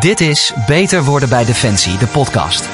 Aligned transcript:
Dit 0.00 0.20
is 0.20 0.52
Beter 0.66 1.04
worden 1.04 1.28
bij 1.28 1.44
Defensie, 1.44 1.98
de 1.98 2.06
podcast. 2.06 2.68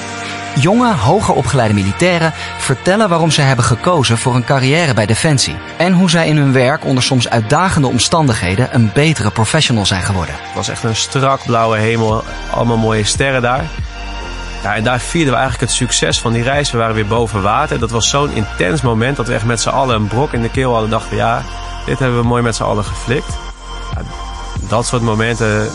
Jonge, 0.60 0.94
hoger 0.94 1.34
opgeleide 1.34 1.74
militairen 1.74 2.32
vertellen 2.58 3.08
waarom 3.08 3.30
ze 3.30 3.40
hebben 3.40 3.64
gekozen 3.64 4.18
voor 4.18 4.34
een 4.34 4.44
carrière 4.44 4.94
bij 4.94 5.06
Defensie. 5.06 5.56
En 5.78 5.92
hoe 5.92 6.10
zij 6.10 6.28
in 6.28 6.36
hun 6.36 6.52
werk 6.52 6.84
onder 6.84 7.02
soms 7.02 7.28
uitdagende 7.28 7.88
omstandigheden 7.88 8.74
een 8.74 8.90
betere 8.94 9.30
professional 9.30 9.86
zijn 9.86 10.02
geworden. 10.02 10.34
Het 10.38 10.54
was 10.54 10.68
echt 10.68 10.82
een 10.82 10.96
strak 10.96 11.44
blauwe 11.46 11.78
hemel, 11.78 12.24
allemaal 12.50 12.76
mooie 12.76 13.04
sterren 13.04 13.42
daar. 13.42 13.64
Ja, 14.62 14.74
en 14.74 14.84
daar 14.84 15.00
vierden 15.00 15.32
we 15.32 15.38
eigenlijk 15.38 15.70
het 15.70 15.78
succes 15.78 16.20
van 16.20 16.32
die 16.32 16.42
reis. 16.42 16.70
We 16.70 16.78
waren 16.78 16.94
weer 16.94 17.06
boven 17.06 17.42
water. 17.42 17.78
Dat 17.78 17.90
was 17.90 18.08
zo'n 18.08 18.32
intens 18.32 18.80
moment 18.82 19.16
dat 19.16 19.26
we 19.26 19.34
echt 19.34 19.44
met 19.44 19.60
z'n 19.60 19.68
allen 19.68 19.96
een 19.96 20.06
brok 20.06 20.32
in 20.32 20.42
de 20.42 20.50
keel 20.50 20.72
hadden. 20.72 20.90
dachten, 20.90 21.16
ja, 21.16 21.42
dit 21.86 21.98
hebben 21.98 22.20
we 22.20 22.26
mooi 22.26 22.42
met 22.42 22.56
z'n 22.56 22.62
allen 22.62 22.84
geflikt. 22.84 23.36
Dat 24.68 24.86
soort 24.86 25.02
momenten, 25.02 25.70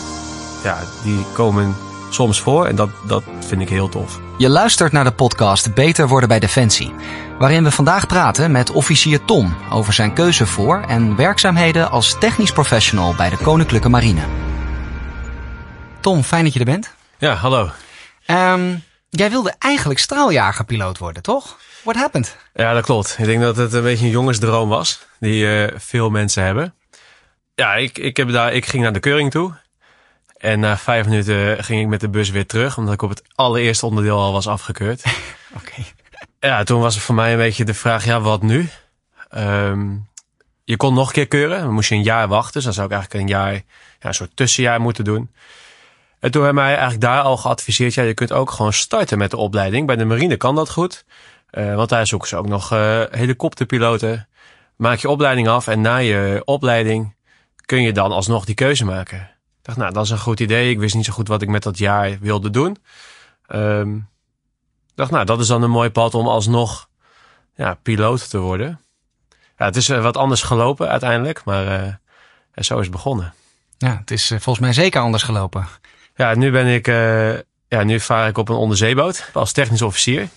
ja, 0.64 0.80
die 1.04 1.26
komen 1.34 1.76
soms 2.10 2.42
voor 2.42 2.66
en 2.66 2.76
dat, 2.76 2.90
dat 3.08 3.24
vind 3.40 3.62
ik 3.62 3.70
heel 3.70 3.90
tof. 3.90 4.20
Je 4.38 4.50
luistert 4.50 4.92
naar 4.92 5.04
de 5.04 5.12
podcast 5.12 5.74
Beter 5.74 6.08
worden 6.08 6.30
bij 6.30 6.40
Defensie, 6.40 6.94
waarin 7.40 7.64
we 7.64 7.72
vandaag 7.72 8.08
praten 8.08 8.52
met 8.52 8.72
officier 8.72 9.26
Tom 9.26 9.56
over 9.72 9.94
zijn 9.94 10.14
keuze 10.14 10.46
voor 10.46 10.82
en 10.88 11.16
werkzaamheden 11.16 11.90
als 11.90 12.16
technisch 12.20 12.52
professional 12.52 13.16
bij 13.16 13.30
de 13.30 13.38
Koninklijke 13.38 13.90
Marine. 13.90 14.22
Tom, 16.00 16.24
fijn 16.24 16.44
dat 16.44 16.54
je 16.54 16.60
er 16.60 16.66
bent. 16.66 16.94
Ja, 17.18 17.34
hallo. 17.34 17.70
Um, 18.28 18.84
jij 19.10 19.30
wilde 19.30 19.54
eigenlijk 19.60 20.00
straaljagerpiloot 20.00 20.98
worden, 20.98 21.24
toch? 21.24 21.58
What 21.84 21.96
happened? 21.96 22.38
Ja, 22.54 22.74
dat 22.74 22.84
klopt. 22.86 23.16
Ik 23.20 23.26
denk 23.26 23.42
dat 23.42 23.58
het 23.58 23.74
een 23.74 23.84
beetje 23.84 24.06
een 24.06 24.12
jongensdroom 24.12 24.70
was, 24.70 25.06
die 25.20 25.46
uh, 25.46 25.68
veel 25.76 26.10
mensen 26.10 26.44
hebben. 26.44 26.74
Ja, 27.56 27.74
ik, 27.74 27.98
ik, 27.98 28.18
heb 28.18 28.32
daar, 28.32 28.54
ik 28.54 28.66
ging 28.66 28.84
naar 28.84 28.94
de 28.94 29.00
keuring 29.00 29.32
toe. 29.32 29.54
En 30.44 30.60
na 30.60 30.78
vijf 30.78 31.06
minuten 31.06 31.64
ging 31.64 31.82
ik 31.82 31.88
met 31.88 32.00
de 32.00 32.10
bus 32.10 32.30
weer 32.30 32.46
terug, 32.46 32.78
omdat 32.78 32.94
ik 32.94 33.02
op 33.02 33.10
het 33.10 33.24
allereerste 33.36 33.86
onderdeel 33.86 34.20
al 34.20 34.32
was 34.32 34.48
afgekeurd. 34.48 35.04
Oké. 35.58 35.82
Ja, 36.40 36.64
toen 36.64 36.82
was 36.82 36.96
het 36.96 37.04
voor 37.04 37.16
mij 37.16 37.32
een 37.32 37.38
beetje 37.38 37.66
de 37.66 37.74
vraag, 37.74 38.06
ja, 38.06 38.22
wat 38.22 38.42
nu? 38.42 38.70
Um, 39.38 40.08
je 40.64 40.78
kon 40.78 40.94
nog 40.94 41.08
een 41.08 41.14
keer 41.14 41.28
keuren, 41.28 41.60
dan 41.60 41.74
moest 41.74 41.90
je 41.90 41.96
een 41.96 42.04
jaar 42.04 42.28
wachten. 42.28 42.54
Dus 42.54 42.64
dan 42.64 42.74
zou 42.74 42.86
ik 42.86 42.94
eigenlijk 42.94 43.24
een 43.24 43.30
jaar, 43.30 43.54
ja, 43.54 43.62
een 44.00 44.14
soort 44.14 44.36
tussenjaar 44.36 44.82
moeten 44.82 45.04
doen. 45.04 45.32
En 46.20 46.32
toen 46.32 46.44
hebben 46.44 46.64
mij 46.64 46.72
eigenlijk 46.72 47.02
daar 47.02 47.22
al 47.22 47.38
geadviseerd, 47.38 47.94
ja, 47.94 48.04
je 48.04 48.14
kunt 48.14 48.32
ook 48.32 48.52
gewoon 48.52 48.74
starten 48.74 49.18
met 49.18 49.32
de 49.32 49.38
opleiding. 49.38 49.88
Bij 49.88 49.96
de 49.96 50.06
marine 50.06 50.38
kan 50.38 50.56
dat 50.56 50.70
goed, 50.70 51.06
uh, 51.52 51.76
want 51.76 51.90
daar 51.90 52.08
zoeken 52.08 52.28
ze 52.28 52.36
ook 52.36 52.48
nog 52.48 52.74
uh, 52.74 53.04
helikopterpiloten. 53.10 54.28
Maak 54.76 55.00
je 55.00 55.10
opleiding 55.10 55.48
af 55.48 55.68
en 55.68 55.82
na 55.82 55.98
je 55.98 56.42
opleiding 56.46 57.16
kun 57.66 57.82
je 57.82 57.92
dan 57.92 58.12
alsnog 58.12 58.46
die 58.46 58.56
keuze 58.56 58.86
maken. 58.86 59.33
Ik 59.64 59.70
dacht, 59.70 59.82
nou, 59.82 59.94
dat 59.94 60.04
is 60.04 60.10
een 60.10 60.20
goed 60.20 60.40
idee. 60.40 60.70
Ik 60.70 60.80
wist 60.80 60.96
niet 60.96 61.06
zo 61.06 61.14
goed 61.14 61.28
wat 61.28 61.42
ik 61.42 61.48
met 61.48 61.64
dat 61.64 61.78
jaar 61.78 62.18
wilde 62.20 62.50
doen. 62.50 62.78
Um, 63.48 63.96
ik 64.88 64.96
dacht, 64.96 65.12
nou, 65.12 65.26
dat 65.26 65.40
is 65.40 65.48
dan 65.48 65.64
een 65.64 65.70
mooi 65.70 65.90
pad 65.90 66.14
om 66.14 66.28
alsnog 66.28 66.90
ja, 67.56 67.74
piloot 67.74 68.30
te 68.30 68.38
worden. 68.38 68.82
Ja, 69.58 69.66
het 69.66 69.76
is 69.76 69.90
uh, 69.90 70.02
wat 70.02 70.18
anders 70.18 70.42
gelopen 70.42 70.90
uiteindelijk, 70.90 71.44
maar 71.44 71.66
uh, 71.66 71.94
zo 72.56 72.78
is 72.78 72.86
het 72.86 72.92
begonnen. 72.92 73.34
Ja, 73.78 73.98
het 73.98 74.12
is 74.12 74.32
uh, 74.32 74.40
volgens 74.40 74.66
mij 74.66 74.74
zeker 74.74 75.02
anders 75.02 75.24
gelopen. 75.24 75.68
Ja, 76.16 76.36
nu 76.36 76.52
ben 76.52 76.68
ik, 76.68 76.88
ja, 77.68 77.84
nu 77.84 78.00
vaar 78.00 78.28
ik 78.28 78.38
op 78.38 78.50
een 78.50 78.56
onderzeeboot 78.56 79.30
als 79.34 79.52
technisch 79.52 79.82
officier. 79.82 80.30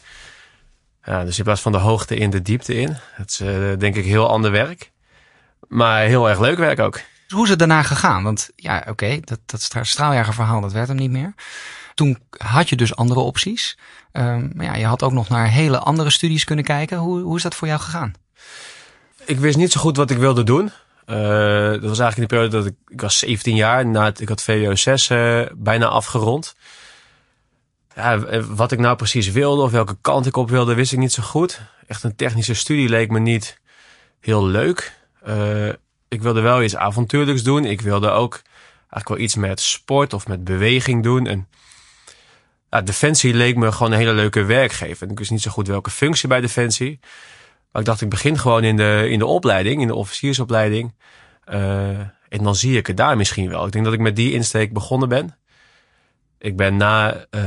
Ja, 1.04 1.24
dus 1.24 1.38
in 1.38 1.44
plaats 1.44 1.60
van 1.60 1.72
de 1.72 1.78
hoogte 1.78 2.16
in 2.16 2.30
de 2.30 2.42
diepte 2.42 2.74
in. 2.74 2.97
Het 3.12 3.30
is 3.30 3.36
denk 3.78 3.97
ik 3.97 4.04
heel 4.04 4.28
ander 4.28 4.50
werk. 4.50 4.92
Maar 5.69 6.02
heel 6.02 6.28
erg 6.28 6.41
leuk 6.41 6.58
werk 6.58 6.78
ook. 6.78 7.00
Hoe 7.28 7.44
is 7.44 7.50
het 7.50 7.58
daarna 7.58 7.82
gegaan? 7.82 8.22
Want 8.22 8.50
ja, 8.56 8.84
oké, 8.88 9.20
dat, 9.20 9.38
dat 9.46 9.86
straaljagerverhaal, 9.86 10.60
dat 10.60 10.72
werd 10.72 10.88
hem 10.88 10.96
niet 10.96 11.10
meer. 11.10 11.34
Toen 11.94 12.19
had 12.36 12.69
je 12.69 12.77
dus 12.77 12.96
andere 12.96 13.20
opties. 13.20 13.78
Um, 14.12 14.50
maar 14.54 14.66
ja, 14.66 14.75
je 14.75 14.87
had 14.87 15.03
ook 15.03 15.12
nog 15.12 15.28
naar 15.28 15.48
hele 15.48 15.78
andere 15.78 16.10
studies 16.10 16.44
kunnen 16.44 16.65
kijken. 16.65 16.98
Hoe, 16.98 17.20
hoe 17.20 17.36
is 17.36 17.42
dat 17.42 17.54
voor 17.54 17.69
jou 17.69 17.81
gegaan? 17.81 18.12
Ik 19.25 19.38
wist 19.38 19.56
niet 19.56 19.72
zo 19.72 19.81
goed 19.81 19.97
wat 19.97 20.10
ik 20.10 20.19
wilde 20.19 20.42
doen. 20.42 20.65
Uh, 21.06 21.16
dat 21.70 21.82
was 21.82 21.98
eigenlijk 21.98 22.16
in 22.16 22.22
de 22.22 22.26
periode 22.26 22.56
dat 22.56 22.66
ik, 22.66 22.75
ik 22.88 23.00
was 23.00 23.19
17 23.19 23.56
jaar. 23.56 23.86
Na 23.86 24.04
het, 24.04 24.20
ik 24.20 24.28
had 24.28 24.42
VWO 24.42 24.75
6 24.75 25.09
uh, 25.09 25.42
bijna 25.54 25.86
afgerond. 25.86 26.54
Ja, 27.94 28.19
wat 28.42 28.72
ik 28.72 28.78
nou 28.78 28.97
precies 28.97 29.31
wilde 29.31 29.62
of 29.62 29.70
welke 29.70 29.97
kant 30.00 30.26
ik 30.26 30.36
op 30.36 30.50
wilde, 30.50 30.75
wist 30.75 30.92
ik 30.92 30.98
niet 30.98 31.12
zo 31.12 31.22
goed. 31.22 31.60
Echt 31.86 32.03
een 32.03 32.16
technische 32.16 32.54
studie 32.54 32.88
leek 32.88 33.10
me 33.10 33.19
niet 33.19 33.60
heel 34.20 34.47
leuk. 34.47 34.92
Ik 36.09 36.22
wilde 36.22 36.41
wel 36.41 36.62
iets 36.62 36.77
avontuurlijks 36.77 37.43
doen. 37.43 37.65
Ik 37.65 37.81
wilde 37.81 38.11
ook 38.11 38.43
eigenlijk 38.78 39.09
wel 39.09 39.19
iets 39.19 39.34
met 39.34 39.61
sport 39.61 40.12
of 40.12 40.28
met 40.28 40.44
beweging 40.44 41.03
doen. 41.03 41.27
En 41.27 41.49
Defensie 42.84 43.34
leek 43.34 43.56
me 43.56 43.72
gewoon 43.72 43.93
een 43.93 43.99
hele 43.99 44.12
leuke 44.12 44.45
werkgever. 44.45 45.11
Ik 45.11 45.19
wist 45.19 45.31
niet 45.31 45.43
zo 45.43 45.50
goed 45.50 45.69
welke 45.69 45.91
functie 45.91 46.28
bij 46.28 46.41
Defensie. 46.41 46.99
Maar 47.72 47.83
ik 47.83 47.89
dacht, 47.89 48.00
ik 48.00 48.09
begin 48.09 48.39
gewoon 48.39 48.65
in 48.65 48.77
de, 48.77 49.06
in 49.11 49.19
de 49.19 49.27
opleiding, 49.27 49.81
in 49.81 49.87
de 49.87 49.95
officiersopleiding. 49.95 50.95
Uh, 51.53 51.89
en 52.28 52.43
dan 52.43 52.55
zie 52.55 52.77
ik 52.77 52.87
het 52.87 52.97
daar 52.97 53.16
misschien 53.16 53.49
wel. 53.49 53.66
Ik 53.66 53.72
denk 53.72 53.84
dat 53.84 53.95
ik 53.95 54.00
met 54.00 54.16
die 54.16 54.33
insteek 54.33 54.72
begonnen 54.72 55.09
ben. 55.09 55.37
Ik 56.39 56.56
ben 56.56 56.77
na, 56.77 57.27
uh, 57.31 57.43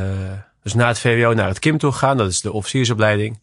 dus 0.64 0.74
na 0.74 0.88
het 0.88 1.00
VWO 1.00 1.34
naar 1.34 1.48
het 1.48 1.60
KIM 1.60 1.78
toe 1.78 1.92
gegaan. 1.92 2.18
Dat 2.18 2.30
is 2.30 2.42
de 2.42 2.52
officiersopleiding. 2.52 3.40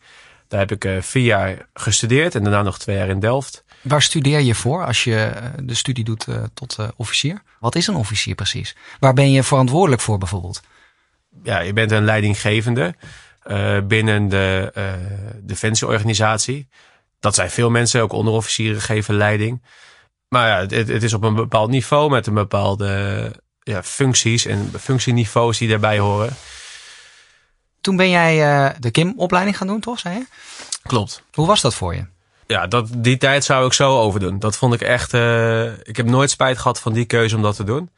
Daar 0.49 0.61
heb 0.61 0.73
ik 0.73 0.85
uh, 0.85 1.03
vier 1.03 1.25
jaar 1.25 1.69
gestudeerd 1.75 2.35
en 2.35 2.43
daarna 2.43 2.63
nog 2.63 2.79
twee 2.79 2.97
jaar 2.97 3.09
in 3.09 3.21
Delft. 3.21 3.65
Waar 3.81 4.03
studeer 4.03 4.41
je 4.41 4.55
voor 4.55 4.85
als 4.85 5.05
je 5.05 5.33
de 5.63 5.75
studie 5.75 6.05
doet 6.05 6.27
uh, 6.29 6.43
tot 6.55 6.77
officier? 6.97 7.43
Wat 7.61 7.75
is 7.75 7.87
een 7.87 7.95
officier 7.95 8.35
precies? 8.35 8.77
Waar 9.01 9.15
ben 9.15 9.33
je 9.33 9.43
verantwoordelijk 9.43 10.03
voor 10.03 10.19
bijvoorbeeld? 10.19 10.61
Ja, 11.43 11.61
je 11.61 11.73
bent 11.73 11.91
een 11.91 12.05
leidinggevende 12.05 12.95
uh, 13.47 13.79
binnen 13.81 14.29
de 14.29 14.73
defensieorganisatie. 15.43 16.69
Dat 17.21 17.35
zijn 17.35 17.51
veel 17.51 17.71
mensen, 17.71 18.03
ook 18.03 18.13
onderofficieren 18.13 18.81
geven 18.81 19.15
leiding. 19.15 19.63
Maar 20.29 20.49
ja, 20.49 20.77
het, 20.77 20.89
het, 20.89 21.03
is 21.03 21.15
op 21.15 21.23
een 21.23 21.35
bepaald 21.35 21.71
niveau 21.71 22.11
met 22.11 22.27
een 22.27 22.35
bepaalde 22.35 23.33
ja, 23.63 23.83
functies 23.83 24.47
en 24.47 24.73
functieniveaus 24.81 25.59
die 25.59 25.69
daarbij 25.69 25.99
horen. 25.99 26.37
Toen 27.87 27.97
ben 27.97 28.11
jij 28.11 28.37
de 28.79 28.91
KIM-opleiding 28.91 29.57
gaan 29.57 29.67
doen, 29.67 29.81
toch? 29.81 29.99
Zei 29.99 30.15
je? 30.15 30.27
Klopt. 30.83 31.23
Hoe 31.33 31.47
was 31.47 31.61
dat 31.61 31.75
voor 31.75 31.95
je? 31.95 32.05
ja, 32.47 32.67
dat, 32.67 32.89
die 32.97 33.17
tijd 33.17 33.45
zou 33.45 33.67
ik 33.67 33.73
zo 33.73 34.01
overdoen. 34.01 34.39
Dat 34.39 34.57
vond 34.57 34.75
ik 34.75 34.81
echt. 34.81 35.15
Uh, 35.15 35.79
ik 35.79 35.97
heb 35.97 36.07
nooit 36.07 36.31
spijt 36.31 36.59
gehad 36.59 36.81
van 36.81 36.93
die 36.93 37.05
keuze 37.05 37.37
om 37.37 37.43
dat 37.43 37.57
te 37.57 37.65
doen. 37.65 37.91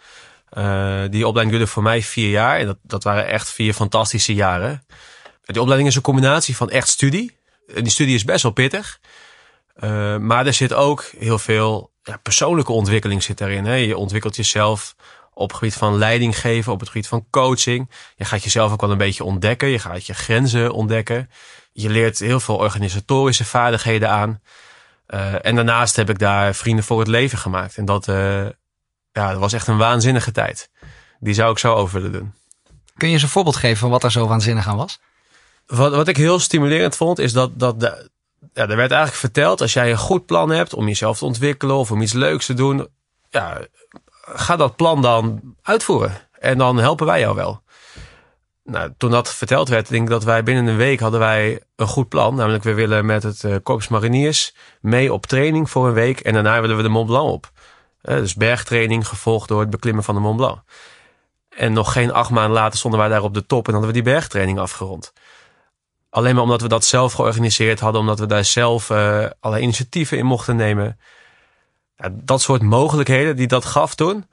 Uh, 0.53 1.00
die 1.10 1.27
opleiding 1.27 1.50
duurde 1.50 1.72
voor 1.72 1.82
mij 1.82 2.03
vier 2.03 2.31
jaar. 2.31 2.59
En 2.59 2.66
dat, 2.66 2.77
dat 2.82 3.04
waren 3.04 3.27
echt 3.27 3.50
vier 3.50 3.75
fantastische 3.75 4.34
jaren. 4.34 4.84
Die 5.44 5.60
opleiding 5.60 5.88
is 5.91 5.97
een 5.97 6.03
combinatie 6.03 6.56
van 6.56 6.71
echt 6.71 6.88
studie. 6.88 7.37
En 7.75 7.82
die 7.82 7.93
studie 7.93 8.15
is 8.15 8.25
best 8.25 8.43
wel 8.43 8.53
pittig. 8.53 9.00
Maar 10.21 10.47
er 10.47 10.54
zit 10.54 10.72
ook 10.72 11.10
heel 11.19 11.38
veel 11.38 11.91
ja, 12.03 12.16
persoonlijke 12.16 12.72
ontwikkeling 12.72 13.22
zit 13.22 13.38
daarin. 13.38 13.65
Hè. 13.65 13.75
Je 13.75 13.97
ontwikkelt 13.97 14.37
jezelf 14.37 14.94
op 15.38 15.49
het 15.49 15.59
gebied 15.59 15.75
van 15.75 15.99
leiding 15.99 16.38
geven, 16.38 16.72
op 16.72 16.81
het 16.81 16.88
gebied 16.88 17.09
van 17.09 17.26
coaching. 17.31 17.91
Je 18.16 18.25
gaat 18.25 18.44
jezelf 18.44 18.72
ook 18.72 18.81
wel 18.81 18.91
een 18.91 18.99
beetje 18.99 19.25
ontdekken. 19.25 19.69
Je 19.69 19.78
gaat 19.78 20.06
je 20.06 20.15
grenzen 20.15 20.72
ontdekken 20.72 21.28
je 21.82 21.88
leert 21.88 22.19
heel 22.19 22.41
veel 22.41 22.56
organisatorische 22.56 23.44
vaardigheden 23.44 24.10
aan. 24.10 24.41
Uh, 25.09 25.47
en 25.47 25.54
daarnaast 25.54 25.97
heb 25.97 26.10
ik 26.10 26.19
daar 26.19 26.54
vrienden 26.54 26.84
voor 26.84 26.98
het 26.98 27.09
leven 27.09 27.38
gemaakt. 27.38 27.77
En 27.77 27.84
dat, 27.84 28.09
uh, 28.09 28.44
ja, 29.12 29.31
dat 29.31 29.38
was 29.38 29.53
echt 29.53 29.66
een 29.66 29.77
waanzinnige 29.77 30.32
tijd. 30.32 30.71
Die 31.21 31.34
zou 31.34 31.50
ik 31.50 31.59
zo 31.59 31.75
over 31.75 31.94
willen 31.94 32.12
doen. 32.12 32.32
Kun 32.97 33.09
je 33.09 33.15
eens 33.15 33.22
een 33.22 33.28
voorbeeld 33.28 33.56
geven 33.56 33.77
van 33.77 33.91
wat 33.91 34.04
er 34.04 34.10
zo 34.10 34.27
waanzinnig 34.27 34.69
aan 34.69 34.77
was? 34.77 35.00
Wat, 35.66 35.94
wat 35.94 36.09
ik 36.09 36.16
heel 36.16 36.38
stimulerend 36.38 36.97
vond, 36.97 37.19
is 37.19 37.32
dat, 37.32 37.59
dat 37.59 37.81
de, 37.81 38.10
ja, 38.53 38.62
er 38.62 38.77
werd 38.77 38.91
eigenlijk 38.91 39.15
verteld: 39.15 39.60
als 39.60 39.72
jij 39.72 39.91
een 39.91 39.97
goed 39.97 40.27
plan 40.27 40.50
hebt 40.50 40.75
om 40.75 40.87
jezelf 40.87 41.19
te 41.19 41.25
ontwikkelen 41.25 41.77
of 41.77 41.91
om 41.91 42.03
iets 42.03 42.12
leuks 42.12 42.47
te 42.47 42.54
doen, 42.54 42.89
ja, 43.30 43.60
ga 44.34 44.57
dat 44.57 44.77
plan 44.77 45.03
dan 45.03 45.41
uitvoeren. 45.63 46.13
En 46.39 46.59
dan 46.59 46.78
helpen 46.78 47.07
wij 47.07 47.21
jou 47.21 47.34
wel 47.34 47.63
nou, 48.71 48.92
toen 48.97 49.10
dat 49.10 49.34
verteld 49.34 49.69
werd, 49.69 49.89
denk 49.89 50.03
ik 50.03 50.09
dat 50.09 50.25
wij 50.25 50.42
binnen 50.42 50.66
een 50.66 50.77
week 50.77 51.01
hadden 51.01 51.21
wij 51.21 51.63
een 51.77 51.86
goed 51.86 52.09
plan. 52.09 52.34
Namelijk, 52.34 52.65
we 52.65 52.75
willen 52.75 53.07
met 53.07 53.22
het 53.22 53.42
uh, 53.42 53.57
Korps 53.63 53.89
Mariniers 53.89 54.54
mee 54.80 55.13
op 55.13 55.27
training 55.27 55.71
voor 55.71 55.86
een 55.86 55.92
week. 55.92 56.21
En 56.21 56.33
daarna 56.33 56.60
willen 56.60 56.77
we 56.77 56.83
de 56.83 56.89
Mont 56.89 57.07
Blanc 57.07 57.30
op. 57.30 57.51
Uh, 58.03 58.16
dus 58.16 58.34
bergtraining 58.34 59.09
gevolgd 59.09 59.48
door 59.48 59.60
het 59.60 59.71
beklimmen 59.71 60.04
van 60.04 60.15
de 60.15 60.21
Mont 60.21 60.36
Blanc. 60.36 60.60
En 61.48 61.72
nog 61.72 61.92
geen 61.92 62.13
acht 62.13 62.30
maanden 62.30 62.53
later 62.53 62.78
stonden 62.78 63.01
wij 63.01 63.09
daar 63.09 63.22
op 63.22 63.34
de 63.34 63.47
top 63.47 63.66
en 63.66 63.72
hadden 63.72 63.91
we 63.92 64.03
die 64.03 64.13
bergtraining 64.13 64.59
afgerond. 64.59 65.13
Alleen 66.10 66.34
maar 66.34 66.42
omdat 66.42 66.60
we 66.60 66.69
dat 66.69 66.84
zelf 66.84 67.13
georganiseerd 67.13 67.80
hadden, 67.80 68.01
omdat 68.01 68.19
we 68.19 68.27
daar 68.27 68.45
zelf 68.45 68.91
uh, 68.91 69.27
alle 69.41 69.60
initiatieven 69.60 70.19
in 70.19 70.27
mochten 70.27 70.57
nemen. 70.57 70.98
Ja, 71.98 72.09
dat 72.12 72.42
soort 72.42 72.62
mogelijkheden 72.62 73.36
die 73.36 73.47
dat 73.47 73.65
gaf 73.65 73.95
toen, 73.95 74.24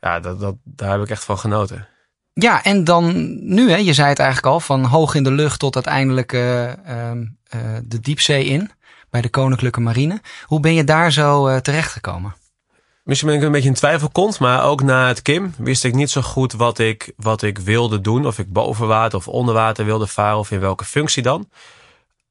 ja, 0.00 0.20
dat, 0.20 0.40
dat, 0.40 0.54
daar 0.64 0.90
heb 0.90 1.02
ik 1.02 1.10
echt 1.10 1.24
van 1.24 1.38
genoten. 1.38 1.88
Ja, 2.32 2.64
en 2.64 2.84
dan 2.84 3.36
nu, 3.54 3.70
hè, 3.70 3.76
je 3.76 3.92
zei 3.92 4.08
het 4.08 4.18
eigenlijk 4.18 4.52
al, 4.52 4.60
van 4.60 4.84
hoog 4.84 5.14
in 5.14 5.22
de 5.22 5.30
lucht 5.30 5.58
tot 5.58 5.74
uiteindelijk 5.74 6.32
uh, 6.32 6.66
uh, 6.66 6.72
de 7.84 8.00
diepzee 8.00 8.44
in 8.44 8.70
bij 9.10 9.20
de 9.20 9.28
Koninklijke 9.28 9.80
Marine. 9.80 10.20
Hoe 10.44 10.60
ben 10.60 10.74
je 10.74 10.84
daar 10.84 11.12
zo 11.12 11.48
uh, 11.48 11.56
terechtgekomen? 11.56 12.34
Misschien 13.04 13.28
ben 13.28 13.38
ik 13.38 13.44
een 13.44 13.52
beetje 13.52 13.68
in 13.68 13.74
twijfel 13.74 14.08
komt, 14.08 14.38
maar 14.38 14.64
ook 14.64 14.82
na 14.82 15.08
het 15.08 15.22
Kim 15.22 15.54
wist 15.58 15.84
ik 15.84 15.94
niet 15.94 16.10
zo 16.10 16.20
goed 16.20 16.52
wat 16.52 16.78
ik, 16.78 17.12
wat 17.16 17.42
ik 17.42 17.58
wilde 17.58 18.00
doen. 18.00 18.26
Of 18.26 18.38
ik 18.38 18.52
boven 18.52 18.86
water 18.86 19.18
of 19.18 19.28
onder 19.28 19.54
water 19.54 19.84
wilde 19.84 20.06
varen 20.06 20.38
of 20.38 20.50
in 20.50 20.60
welke 20.60 20.84
functie 20.84 21.22
dan. 21.22 21.48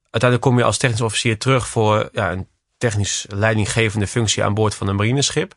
Uiteindelijk 0.02 0.40
kom 0.40 0.58
je 0.58 0.64
als 0.64 0.78
technisch 0.78 1.00
officier 1.00 1.38
terug 1.38 1.68
voor 1.68 2.08
ja, 2.12 2.32
een 2.32 2.46
technisch 2.82 3.26
leidinggevende 3.28 4.06
functie 4.06 4.44
aan 4.44 4.54
boord 4.54 4.74
van 4.74 4.88
een 4.88 4.96
marineschip. 4.96 5.54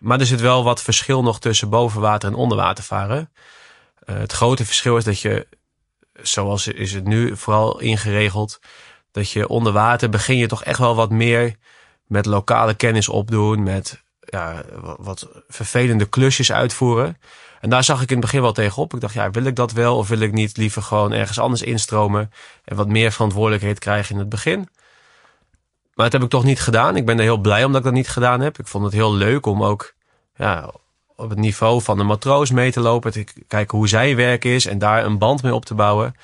Maar 0.00 0.20
er 0.20 0.26
zit 0.26 0.40
wel 0.40 0.64
wat 0.64 0.82
verschil 0.82 1.22
nog 1.22 1.40
tussen 1.40 1.68
boven 1.68 2.00
water 2.00 2.28
en 2.28 2.34
onder 2.34 2.56
water 2.56 2.84
varen. 2.84 3.30
Uh, 4.06 4.16
het 4.16 4.32
grote 4.32 4.64
verschil 4.64 4.96
is 4.96 5.04
dat 5.04 5.20
je, 5.20 5.46
zoals 6.12 6.66
is 6.66 6.92
het 6.92 7.04
nu 7.04 7.36
vooral 7.36 7.80
ingeregeld, 7.80 8.60
dat 9.10 9.30
je 9.30 9.48
onder 9.48 9.72
water 9.72 10.08
begin 10.08 10.36
je 10.36 10.46
toch 10.46 10.64
echt 10.64 10.78
wel 10.78 10.94
wat 10.94 11.10
meer 11.10 11.56
met 12.06 12.26
lokale 12.26 12.74
kennis 12.74 13.08
opdoen, 13.08 13.62
met 13.62 14.02
ja, 14.20 14.62
wat 14.98 15.28
vervelende 15.48 16.06
klusjes 16.06 16.52
uitvoeren. 16.52 17.18
En 17.60 17.70
daar 17.70 17.84
zag 17.84 18.02
ik 18.02 18.08
in 18.08 18.16
het 18.16 18.24
begin 18.24 18.40
wel 18.40 18.52
tegenop. 18.52 18.94
Ik 18.94 19.00
dacht, 19.00 19.14
ja, 19.14 19.30
wil 19.30 19.44
ik 19.44 19.56
dat 19.56 19.72
wel 19.72 19.96
of 19.96 20.08
wil 20.08 20.20
ik 20.20 20.32
niet 20.32 20.56
liever 20.56 20.82
gewoon 20.82 21.12
ergens 21.12 21.38
anders 21.38 21.62
instromen 21.62 22.30
en 22.64 22.76
wat 22.76 22.88
meer 22.88 23.12
verantwoordelijkheid 23.12 23.78
krijgen 23.78 24.14
in 24.14 24.20
het 24.20 24.28
begin? 24.28 24.68
Maar 25.94 26.04
dat 26.04 26.12
heb 26.12 26.22
ik 26.22 26.28
toch 26.28 26.44
niet 26.44 26.60
gedaan. 26.60 26.96
Ik 26.96 27.06
ben 27.06 27.16
er 27.16 27.22
heel 27.22 27.38
blij 27.38 27.64
omdat 27.64 27.78
ik 27.78 27.86
dat 27.86 27.94
niet 27.94 28.08
gedaan 28.08 28.40
heb. 28.40 28.58
Ik 28.58 28.66
vond 28.66 28.84
het 28.84 28.92
heel 28.92 29.14
leuk 29.14 29.46
om 29.46 29.62
ook 29.62 29.94
ja, 30.36 30.70
op 31.16 31.28
het 31.28 31.38
niveau 31.38 31.82
van 31.82 31.98
de 31.98 32.04
matroos 32.04 32.50
mee 32.50 32.72
te 32.72 32.80
lopen. 32.80 33.12
Te 33.12 33.24
kijken 33.48 33.78
hoe 33.78 33.88
zijn 33.88 34.16
werk 34.16 34.44
is 34.44 34.66
en 34.66 34.78
daar 34.78 35.04
een 35.04 35.18
band 35.18 35.42
mee 35.42 35.54
op 35.54 35.64
te 35.64 35.74
bouwen. 35.74 36.14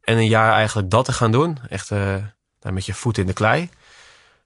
En 0.00 0.16
een 0.16 0.28
jaar 0.28 0.52
eigenlijk 0.52 0.90
dat 0.90 1.04
te 1.04 1.12
gaan 1.12 1.32
doen. 1.32 1.58
Echt 1.68 1.90
uh, 1.90 2.14
met 2.62 2.86
je 2.86 2.94
voet 2.94 3.18
in 3.18 3.26
de 3.26 3.32
klei. 3.32 3.68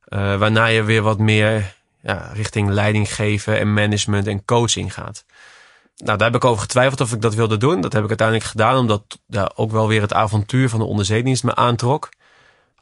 Uh, 0.09 0.39
waarna 0.39 0.67
je 0.67 0.83
weer 0.83 1.03
wat 1.03 1.19
meer 1.19 1.75
ja, 2.03 2.31
richting 2.33 2.69
leiding 2.69 3.15
geven 3.15 3.59
en 3.59 3.75
management 3.75 4.27
en 4.27 4.45
coaching 4.45 4.95
gaat. 4.95 5.25
Nou, 5.97 6.19
daar 6.19 6.27
heb 6.27 6.43
ik 6.43 6.49
over 6.49 6.63
getwijfeld 6.63 7.01
of 7.01 7.13
ik 7.13 7.21
dat 7.21 7.35
wilde 7.35 7.57
doen. 7.57 7.81
Dat 7.81 7.93
heb 7.93 8.03
ik 8.03 8.09
uiteindelijk 8.09 8.49
gedaan, 8.49 8.77
omdat 8.77 9.19
ja, 9.27 9.51
ook 9.55 9.71
wel 9.71 9.89
weer 9.89 10.01
het 10.01 10.13
avontuur 10.13 10.69
van 10.69 10.79
de 10.79 10.85
onderzeedienst 10.85 11.45
me 11.45 11.55
aantrok. 11.55 12.09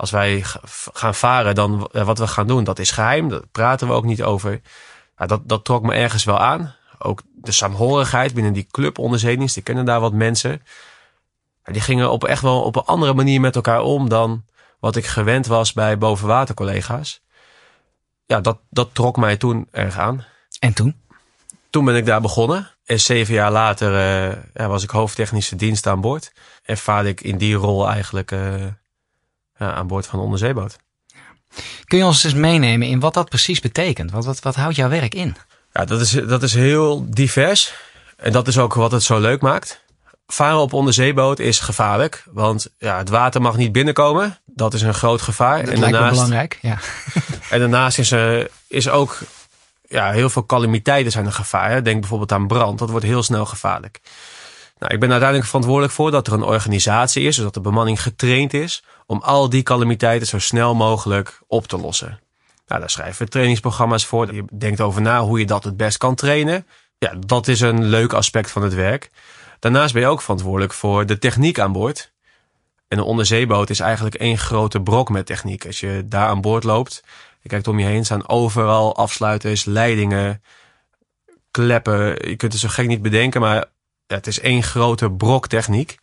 Als 0.00 0.10
wij 0.10 0.44
gaan 0.92 1.14
varen, 1.14 1.54
dan 1.54 1.88
wat 1.92 2.18
we 2.18 2.26
gaan 2.26 2.46
doen, 2.46 2.64
dat 2.64 2.78
is 2.78 2.90
geheim. 2.90 3.28
Daar 3.28 3.46
praten 3.52 3.88
we 3.88 3.92
ook 3.92 4.04
niet 4.04 4.22
over. 4.22 4.60
Ja, 5.18 5.26
dat, 5.26 5.40
dat 5.44 5.64
trok 5.64 5.82
me 5.82 5.94
ergens 5.94 6.24
wel 6.24 6.38
aan. 6.38 6.74
Ook 6.98 7.22
de 7.34 7.52
saamhorigheid 7.52 8.34
binnen 8.34 8.52
die 8.52 8.66
club 8.70 8.98
onderzeedienst. 8.98 9.54
Die 9.54 9.62
kennen 9.62 9.84
daar 9.84 10.00
wat 10.00 10.12
mensen. 10.12 10.62
die 11.64 11.80
gingen 11.80 12.10
op 12.10 12.24
echt 12.24 12.42
wel 12.42 12.62
op 12.62 12.76
een 12.76 12.84
andere 12.84 13.14
manier 13.14 13.40
met 13.40 13.56
elkaar 13.56 13.80
om 13.80 14.08
dan 14.08 14.44
wat 14.78 14.96
ik 14.96 15.06
gewend 15.06 15.46
was 15.46 15.72
bij 15.72 15.98
bovenwatercollega's 15.98 17.22
ja, 18.30 18.40
dat, 18.40 18.58
dat 18.70 18.88
trok 18.92 19.16
mij 19.16 19.36
toen 19.36 19.68
erg 19.70 19.98
aan. 19.98 20.24
En 20.58 20.72
toen? 20.72 21.00
Toen 21.70 21.84
ben 21.84 21.96
ik 21.96 22.06
daar 22.06 22.20
begonnen. 22.20 22.70
En 22.84 23.00
zeven 23.00 23.34
jaar 23.34 23.50
later 23.50 23.92
uh, 23.92 24.36
ja, 24.54 24.68
was 24.68 24.82
ik 24.82 24.90
hoofdtechnische 24.90 25.56
dienst 25.56 25.86
aan 25.86 26.00
boord. 26.00 26.32
En 26.62 26.78
vaarde 26.78 27.08
ik 27.08 27.20
in 27.20 27.38
die 27.38 27.54
rol 27.54 27.88
eigenlijk 27.88 28.30
uh, 28.30 28.40
ja, 28.62 28.80
aan 29.60 29.86
boord 29.86 30.06
van 30.06 30.18
een 30.18 30.24
onderzeeboot. 30.24 30.76
Kun 31.84 31.98
je 31.98 32.04
ons 32.04 32.24
eens 32.24 32.34
meenemen 32.34 32.88
in 32.88 33.00
wat 33.00 33.14
dat 33.14 33.28
precies 33.28 33.60
betekent? 33.60 34.10
Wat, 34.10 34.24
wat, 34.24 34.40
wat 34.40 34.54
houdt 34.54 34.76
jouw 34.76 34.88
werk 34.88 35.14
in? 35.14 35.36
Ja, 35.72 35.84
dat 35.84 36.00
is, 36.00 36.10
dat 36.10 36.42
is 36.42 36.54
heel 36.54 37.06
divers. 37.10 37.74
En 38.16 38.32
dat 38.32 38.48
is 38.48 38.58
ook 38.58 38.74
wat 38.74 38.92
het 38.92 39.02
zo 39.02 39.18
leuk 39.18 39.40
maakt. 39.40 39.84
Varen 40.26 40.58
op 40.58 40.72
onderzeeboot 40.72 41.38
is 41.38 41.58
gevaarlijk, 41.58 42.24
want 42.32 42.68
ja, 42.78 42.98
het 42.98 43.08
water 43.08 43.40
mag 43.40 43.56
niet 43.56 43.72
binnenkomen. 43.72 44.38
Dat 44.46 44.74
is 44.74 44.82
een 44.82 44.94
groot 44.94 45.22
gevaar. 45.22 45.64
Dat 45.64 45.74
en 45.74 45.78
lijkt 45.78 45.94
daarnaast, 45.94 46.14
belangrijk, 46.14 46.58
ja. 46.62 46.78
en 47.50 47.58
daarnaast 47.58 47.98
is 47.98 48.10
er 48.10 48.50
is 48.66 48.88
ook 48.88 49.18
ja, 49.88 50.10
heel 50.10 50.30
veel 50.30 50.46
calamiteiten 50.46 51.12
zijn 51.12 51.26
een 51.26 51.32
gevaar. 51.32 51.84
Denk 51.84 52.00
bijvoorbeeld 52.00 52.32
aan 52.32 52.46
brand, 52.46 52.78
dat 52.78 52.90
wordt 52.90 53.06
heel 53.06 53.22
snel 53.22 53.46
gevaarlijk. 53.46 54.00
Nou, 54.80 54.94
ik 54.94 55.00
ben 55.00 55.10
uiteindelijk 55.10 55.48
verantwoordelijk 55.48 55.92
voor 55.92 56.10
dat 56.10 56.26
er 56.26 56.32
een 56.32 56.42
organisatie 56.42 57.22
is, 57.22 57.36
zodat 57.36 57.54
de 57.54 57.60
bemanning 57.60 58.02
getraind 58.02 58.52
is 58.52 58.84
om 59.06 59.20
al 59.22 59.48
die 59.48 59.62
calamiteiten 59.62 60.26
zo 60.26 60.38
snel 60.38 60.74
mogelijk 60.74 61.40
op 61.46 61.66
te 61.66 61.78
lossen. 61.78 62.20
Nou, 62.66 62.80
daar 62.80 62.90
schrijven 62.90 63.24
we 63.24 63.30
trainingsprogramma's 63.30 64.06
voor. 64.06 64.34
Je 64.34 64.44
denkt 64.52 64.80
over 64.80 65.02
na 65.02 65.20
hoe 65.20 65.38
je 65.38 65.46
dat 65.46 65.64
het 65.64 65.76
best 65.76 65.98
kan 65.98 66.14
trainen. 66.14 66.66
Ja, 66.98 67.14
dat 67.26 67.48
is 67.48 67.60
een 67.60 67.84
leuk 67.84 68.12
aspect 68.12 68.50
van 68.50 68.62
het 68.62 68.74
werk. 68.74 69.10
Daarnaast 69.58 69.92
ben 69.92 70.02
je 70.02 70.08
ook 70.08 70.22
verantwoordelijk 70.22 70.72
voor 70.72 71.06
de 71.06 71.18
techniek 71.18 71.58
aan 71.58 71.72
boord. 71.72 72.12
En 72.88 72.98
een 72.98 73.04
onderzeeboot 73.04 73.70
is 73.70 73.80
eigenlijk 73.80 74.14
één 74.14 74.38
grote 74.38 74.80
brok 74.80 75.08
met 75.08 75.26
techniek. 75.26 75.66
Als 75.66 75.80
je 75.80 76.02
daar 76.06 76.28
aan 76.28 76.40
boord 76.40 76.64
loopt, 76.64 77.04
je 77.40 77.48
kijkt 77.48 77.68
om 77.68 77.78
je 77.78 77.86
heen, 77.86 78.04
staan 78.04 78.28
overal 78.28 78.96
afsluiters, 78.96 79.64
leidingen, 79.64 80.42
kleppen. 81.50 82.28
Je 82.28 82.36
kunt 82.36 82.52
het 82.52 82.60
zo 82.60 82.68
gek 82.68 82.86
niet 82.86 83.02
bedenken, 83.02 83.40
maar 83.40 83.64
het 84.16 84.26
is 84.26 84.40
één 84.40 84.62
grote 84.62 85.10
brok 85.10 85.46
techniek. 85.46 85.98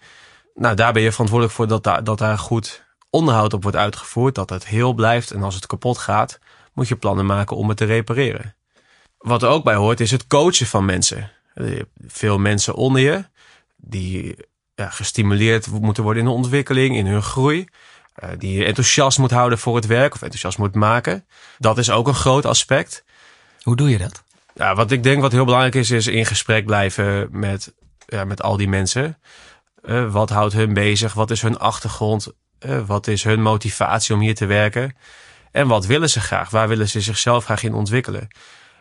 Nou, 0.55 0.75
daar 0.75 0.93
ben 0.93 1.01
je 1.01 1.11
verantwoordelijk 1.11 1.55
voor 1.55 1.67
dat 1.67 1.83
daar, 1.83 2.03
dat 2.03 2.17
daar 2.17 2.37
goed 2.37 2.85
onderhoud 3.09 3.53
op 3.53 3.63
wordt 3.63 3.77
uitgevoerd, 3.77 4.35
dat 4.35 4.49
het 4.49 4.67
heel 4.67 4.93
blijft. 4.93 5.31
En 5.31 5.43
als 5.43 5.55
het 5.55 5.65
kapot 5.65 5.97
gaat, 5.97 6.39
moet 6.73 6.87
je 6.87 6.95
plannen 6.95 7.25
maken 7.25 7.57
om 7.57 7.67
het 7.67 7.77
te 7.77 7.85
repareren. 7.85 8.55
Wat 9.17 9.43
er 9.43 9.49
ook 9.49 9.63
bij 9.63 9.75
hoort, 9.75 9.99
is 9.99 10.11
het 10.11 10.27
coachen 10.27 10.65
van 10.65 10.85
mensen. 10.85 11.31
Veel 12.07 12.37
mensen 12.37 12.73
onder 12.73 13.01
je 13.01 13.25
die 13.75 14.35
ja, 14.75 14.89
gestimuleerd 14.89 15.67
moeten 15.67 16.03
worden 16.03 16.23
in 16.23 16.29
de 16.29 16.35
ontwikkeling, 16.35 16.95
in 16.95 17.05
hun 17.05 17.21
groei. 17.21 17.67
Uh, 18.23 18.29
die 18.37 18.57
je 18.57 18.65
enthousiast 18.65 19.17
moet 19.17 19.31
houden 19.31 19.57
voor 19.57 19.75
het 19.75 19.85
werk 19.85 20.13
of 20.13 20.21
enthousiast 20.21 20.57
moet 20.57 20.75
maken. 20.75 21.25
Dat 21.57 21.77
is 21.77 21.89
ook 21.89 22.07
een 22.07 22.13
groot 22.13 22.45
aspect. 22.45 23.03
Hoe 23.61 23.75
doe 23.75 23.89
je 23.89 23.97
dat? 23.97 24.23
Ja, 24.55 24.75
wat 24.75 24.91
ik 24.91 25.03
denk 25.03 25.21
wat 25.21 25.31
heel 25.31 25.45
belangrijk 25.45 25.75
is, 25.75 25.91
is 25.91 26.07
in 26.07 26.25
gesprek 26.25 26.65
blijven 26.65 27.27
met, 27.31 27.73
ja, 28.07 28.23
met 28.25 28.41
al 28.41 28.57
die 28.57 28.67
mensen. 28.69 29.17
Uh, 29.83 30.11
wat 30.11 30.29
houdt 30.29 30.53
hun 30.53 30.73
bezig? 30.73 31.13
Wat 31.13 31.31
is 31.31 31.41
hun 31.41 31.59
achtergrond? 31.59 32.27
Uh, 32.59 32.81
wat 32.85 33.07
is 33.07 33.23
hun 33.23 33.41
motivatie 33.41 34.15
om 34.15 34.21
hier 34.21 34.35
te 34.35 34.45
werken? 34.45 34.95
En 35.51 35.67
wat 35.67 35.85
willen 35.85 36.09
ze 36.09 36.19
graag? 36.19 36.49
Waar 36.49 36.67
willen 36.67 36.89
ze 36.89 37.01
zichzelf 37.01 37.43
graag 37.43 37.63
in 37.63 37.73
ontwikkelen? 37.73 38.27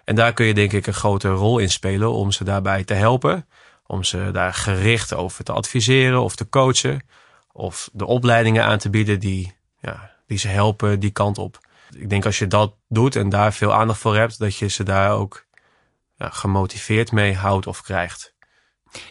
En 0.05 0.15
daar 0.15 0.33
kun 0.33 0.47
je 0.47 0.55
denk 0.55 0.73
ik 0.73 0.87
een 0.87 0.95
grote 0.95 1.29
rol 1.29 1.59
in 1.59 1.71
spelen 1.71 2.13
om 2.13 2.33
ze 2.33 2.45
daarbij 2.45 2.85
te 2.85 2.95
helpen 2.95 3.47
om 3.87 4.05
ze 4.05 4.31
daar 4.33 4.55
gericht 4.55 5.15
over 5.15 5.45
te 5.45 5.53
adviseren 5.53 6.23
of 6.23 6.37
te 6.37 6.49
coachen. 6.49 7.07
Of 7.53 7.91
de 7.93 8.07
opleidingen 8.07 8.65
aan 8.65 8.79
te 8.79 8.91
bieden 8.91 9.21
die, 9.21 9.57
ja, 9.81 10.11
die 10.27 10.39
ze 10.39 10.49
helpen 10.49 11.01
die 11.01 11.11
kant 11.11 11.39
op. 11.39 11.59
Ik 11.91 12.11
denk 12.11 12.25
als 12.25 12.39
je 12.39 12.47
dat 12.47 12.75
doet 12.89 13.17
en 13.17 13.29
daar 13.29 13.53
veel 13.53 13.75
aandacht 13.75 14.01
voor 14.01 14.17
hebt, 14.17 14.39
dat 14.39 14.57
je 14.57 14.69
ze 14.69 14.83
daar 14.83 15.13
ook 15.13 15.47
ja, 16.15 16.29
gemotiveerd 16.29 17.13
mee 17.13 17.35
houdt 17.35 17.67
of 17.67 17.83
krijgt. 17.83 18.35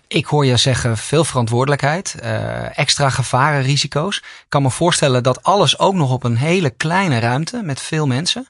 Ik 0.08 0.26
hoor 0.26 0.46
je 0.46 0.58
zeggen 0.58 0.98
veel 0.98 1.24
verantwoordelijkheid, 1.24 2.16
uh, 2.24 2.80
extra 2.80 3.10
gevaren, 3.10 3.62
risico's. 3.62 4.18
Ik 4.18 4.46
kan 4.50 4.62
me 4.62 4.72
voorstellen 4.72 5.24
dat 5.24 5.44
alles 5.44 5.80
ook 5.80 5.94
nog 5.94 6.12
op 6.12 6.24
een 6.24 6.38
hele 6.38 6.70
kleine 6.70 7.20
ruimte 7.20 7.62
met 7.62 7.82
veel 7.82 8.08
mensen. 8.08 8.48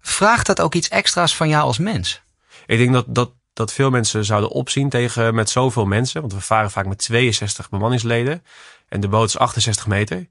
Vraagt 0.00 0.46
dat 0.46 0.60
ook 0.60 0.74
iets 0.74 0.88
extra's 0.88 1.36
van 1.36 1.48
jou 1.48 1.64
als 1.64 1.78
mens? 1.78 2.22
Ik 2.66 2.78
denk 2.78 2.92
dat, 2.92 3.04
dat 3.08 3.30
dat 3.52 3.72
veel 3.72 3.90
mensen 3.90 4.24
zouden 4.24 4.50
opzien 4.50 4.88
tegen 4.88 5.34
met 5.34 5.50
zoveel 5.50 5.86
mensen. 5.86 6.20
Want 6.20 6.32
we 6.32 6.40
varen 6.40 6.70
vaak 6.70 6.86
met 6.86 6.98
62 6.98 7.68
bemanningsleden. 7.68 8.44
En 8.88 9.00
de 9.00 9.08
boot 9.08 9.28
is 9.28 9.38
68 9.38 9.86
meter. 9.86 10.26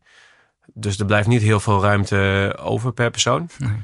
Dus 0.74 1.00
er 1.00 1.05
blijft 1.05 1.27
niet 1.27 1.41
heel 1.41 1.60
veel 1.60 1.82
ruimte 1.82 2.53
over 2.62 2.94
per 2.94 3.12
persoon. 3.12 3.50
Nee. 3.58 3.82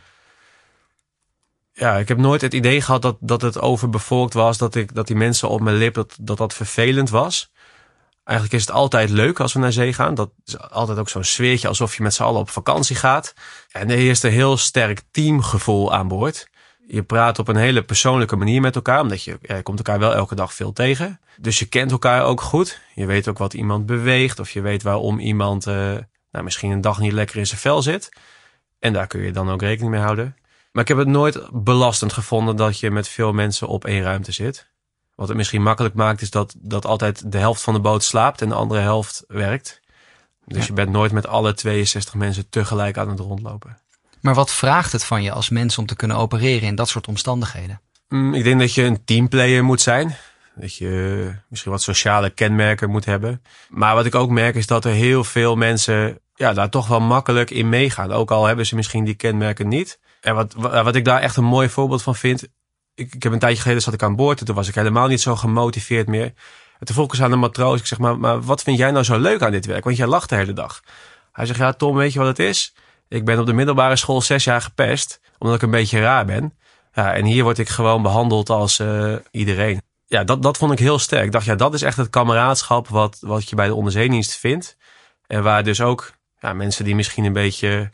Ja, 1.73 1.97
ik 1.97 2.07
heb 2.07 2.17
nooit 2.17 2.41
het 2.41 2.53
idee 2.53 2.81
gehad 2.81 3.01
dat, 3.01 3.17
dat 3.19 3.41
het 3.41 3.59
overbevolkt 3.59 4.33
was. 4.33 4.57
Dat, 4.57 4.75
ik, 4.75 4.93
dat 4.95 5.07
die 5.07 5.15
mensen 5.15 5.49
op 5.49 5.61
mijn 5.61 5.75
lip, 5.75 5.93
dat, 5.93 6.17
dat 6.21 6.37
dat 6.37 6.53
vervelend 6.53 7.09
was. 7.09 7.51
Eigenlijk 8.23 8.57
is 8.59 8.67
het 8.67 8.75
altijd 8.75 9.09
leuk 9.09 9.39
als 9.39 9.53
we 9.53 9.59
naar 9.59 9.71
zee 9.71 9.93
gaan. 9.93 10.15
Dat 10.15 10.31
is 10.45 10.59
altijd 10.59 10.97
ook 10.97 11.09
zo'n 11.09 11.23
sfeertje 11.23 11.67
alsof 11.67 11.95
je 11.95 12.03
met 12.03 12.13
z'n 12.13 12.23
allen 12.23 12.41
op 12.41 12.49
vakantie 12.49 12.95
gaat. 12.95 13.33
En 13.71 13.89
er 13.89 13.97
heerst 13.97 14.23
een 14.23 14.31
heel 14.31 14.57
sterk 14.57 15.01
teamgevoel 15.11 15.93
aan 15.93 16.07
boord 16.07 16.49
je 16.91 17.03
praat 17.03 17.39
op 17.39 17.47
een 17.47 17.55
hele 17.55 17.83
persoonlijke 17.83 18.35
manier 18.35 18.61
met 18.61 18.75
elkaar, 18.75 19.01
omdat 19.01 19.23
je, 19.23 19.37
ja, 19.41 19.55
je 19.55 19.61
komt 19.61 19.77
elkaar 19.77 19.99
wel 19.99 20.13
elke 20.13 20.35
dag 20.35 20.53
veel 20.53 20.73
tegen. 20.73 21.19
Dus 21.37 21.59
je 21.59 21.65
kent 21.65 21.91
elkaar 21.91 22.23
ook 22.23 22.41
goed. 22.41 22.81
Je 22.95 23.05
weet 23.05 23.27
ook 23.27 23.37
wat 23.37 23.53
iemand 23.53 23.85
beweegt, 23.85 24.39
of 24.39 24.49
je 24.49 24.61
weet 24.61 24.83
waarom 24.83 25.19
iemand 25.19 25.67
uh, 25.67 25.73
nou, 26.31 26.43
misschien 26.43 26.71
een 26.71 26.81
dag 26.81 26.99
niet 26.99 27.11
lekker 27.11 27.37
in 27.37 27.47
zijn 27.47 27.59
vel 27.59 27.81
zit. 27.81 28.09
En 28.79 28.93
daar 28.93 29.07
kun 29.07 29.21
je 29.21 29.31
dan 29.31 29.49
ook 29.49 29.61
rekening 29.61 29.91
mee 29.91 30.01
houden. 30.01 30.35
Maar 30.71 30.83
ik 30.83 30.87
heb 30.87 30.97
het 30.97 31.07
nooit 31.07 31.47
belastend 31.51 32.13
gevonden 32.13 32.55
dat 32.55 32.79
je 32.79 32.91
met 32.91 33.07
veel 33.07 33.33
mensen 33.33 33.67
op 33.67 33.85
één 33.85 34.03
ruimte 34.03 34.31
zit. 34.31 34.69
Wat 35.15 35.27
het 35.27 35.37
misschien 35.37 35.61
makkelijk 35.61 35.95
maakt, 35.95 36.21
is 36.21 36.29
dat, 36.29 36.55
dat 36.57 36.85
altijd 36.85 37.31
de 37.31 37.37
helft 37.37 37.61
van 37.61 37.73
de 37.73 37.79
boot 37.79 38.03
slaapt 38.03 38.41
en 38.41 38.49
de 38.49 38.55
andere 38.55 38.81
helft 38.81 39.23
werkt. 39.27 39.81
Dus 40.45 40.67
je 40.67 40.73
bent 40.73 40.89
nooit 40.89 41.11
met 41.11 41.27
alle 41.27 41.53
62 41.53 42.13
mensen 42.13 42.49
tegelijk 42.49 42.97
aan 42.97 43.09
het 43.09 43.19
rondlopen. 43.19 43.77
Maar 44.21 44.33
wat 44.33 44.51
vraagt 44.51 44.91
het 44.91 45.03
van 45.03 45.23
je 45.23 45.31
als 45.31 45.49
mens 45.49 45.77
om 45.77 45.85
te 45.85 45.95
kunnen 45.95 46.17
opereren 46.17 46.67
in 46.67 46.75
dat 46.75 46.89
soort 46.89 47.07
omstandigheden? 47.07 47.81
Mm, 48.07 48.33
ik 48.33 48.43
denk 48.43 48.59
dat 48.59 48.73
je 48.73 48.83
een 48.83 49.03
teamplayer 49.03 49.63
moet 49.63 49.81
zijn. 49.81 50.15
Dat 50.55 50.75
je 50.75 51.33
misschien 51.47 51.71
wat 51.71 51.81
sociale 51.81 52.29
kenmerken 52.29 52.89
moet 52.89 53.05
hebben. 53.05 53.41
Maar 53.69 53.95
wat 53.95 54.05
ik 54.05 54.15
ook 54.15 54.29
merk 54.29 54.55
is 54.55 54.67
dat 54.67 54.85
er 54.85 54.91
heel 54.91 55.23
veel 55.23 55.55
mensen 55.55 56.19
ja, 56.35 56.53
daar 56.53 56.69
toch 56.69 56.87
wel 56.87 56.99
makkelijk 56.99 57.49
in 57.49 57.69
meegaan. 57.69 58.11
Ook 58.11 58.31
al 58.31 58.45
hebben 58.45 58.65
ze 58.65 58.75
misschien 58.75 59.03
die 59.03 59.15
kenmerken 59.15 59.67
niet. 59.67 59.99
En 60.21 60.35
wat, 60.35 60.53
wat 60.53 60.95
ik 60.95 61.05
daar 61.05 61.21
echt 61.21 61.35
een 61.35 61.43
mooi 61.43 61.69
voorbeeld 61.69 62.01
van 62.01 62.15
vind. 62.15 62.43
ik, 62.95 63.15
ik 63.15 63.23
heb 63.23 63.31
een 63.31 63.39
tijdje 63.39 63.61
geleden 63.61 63.81
zat 63.81 63.93
ik 63.93 64.03
aan 64.03 64.15
boord. 64.15 64.39
En 64.39 64.45
toen 64.45 64.55
was 64.55 64.67
ik 64.67 64.75
helemaal 64.75 65.07
niet 65.07 65.21
zo 65.21 65.35
gemotiveerd 65.35 66.07
meer. 66.07 66.33
En 66.79 66.85
toen 66.85 66.95
vroeg 66.95 67.13
ik 67.13 67.19
aan 67.19 67.31
de 67.31 67.35
matroos. 67.35 67.79
Ik 67.79 67.85
zeg, 67.85 67.99
maar, 67.99 68.17
maar 68.17 68.41
wat 68.41 68.61
vind 68.63 68.77
jij 68.77 68.91
nou 68.91 69.03
zo 69.03 69.19
leuk 69.19 69.41
aan 69.41 69.51
dit 69.51 69.65
werk? 69.65 69.83
Want 69.83 69.97
jij 69.97 70.07
lacht 70.07 70.29
de 70.29 70.35
hele 70.35 70.53
dag. 70.53 70.81
Hij 71.31 71.45
zegt, 71.45 71.59
ja 71.59 71.73
Tom, 71.73 71.95
weet 71.95 72.13
je 72.13 72.19
wat 72.19 72.27
het 72.27 72.39
is? 72.39 72.73
Ik 73.07 73.25
ben 73.25 73.39
op 73.39 73.45
de 73.45 73.53
middelbare 73.53 73.95
school 73.95 74.21
zes 74.21 74.43
jaar 74.43 74.61
gepest. 74.61 75.21
Omdat 75.37 75.55
ik 75.55 75.61
een 75.61 75.71
beetje 75.71 75.99
raar 75.99 76.25
ben. 76.25 76.53
Ja, 76.93 77.13
en 77.13 77.25
hier 77.25 77.43
word 77.43 77.57
ik 77.57 77.69
gewoon 77.69 78.01
behandeld 78.01 78.49
als 78.49 78.79
uh, 78.79 79.15
iedereen. 79.31 79.81
Ja, 80.05 80.23
dat, 80.23 80.43
dat 80.43 80.57
vond 80.57 80.71
ik 80.71 80.79
heel 80.79 80.99
sterk. 80.99 81.25
Ik 81.25 81.31
dacht, 81.31 81.45
ja, 81.45 81.55
dat 81.55 81.73
is 81.73 81.81
echt 81.81 81.97
het 81.97 82.09
kameraadschap 82.09 82.87
wat, 82.87 83.17
wat 83.21 83.49
je 83.49 83.55
bij 83.55 83.67
de 83.67 83.75
onderzeedienst 83.75 84.35
vindt. 84.35 84.77
En 85.27 85.43
waar 85.43 85.63
dus 85.63 85.81
ook 85.81 86.11
ja, 86.39 86.53
mensen 86.53 86.85
die 86.85 86.95
misschien 86.95 87.25
een 87.25 87.33
beetje 87.33 87.91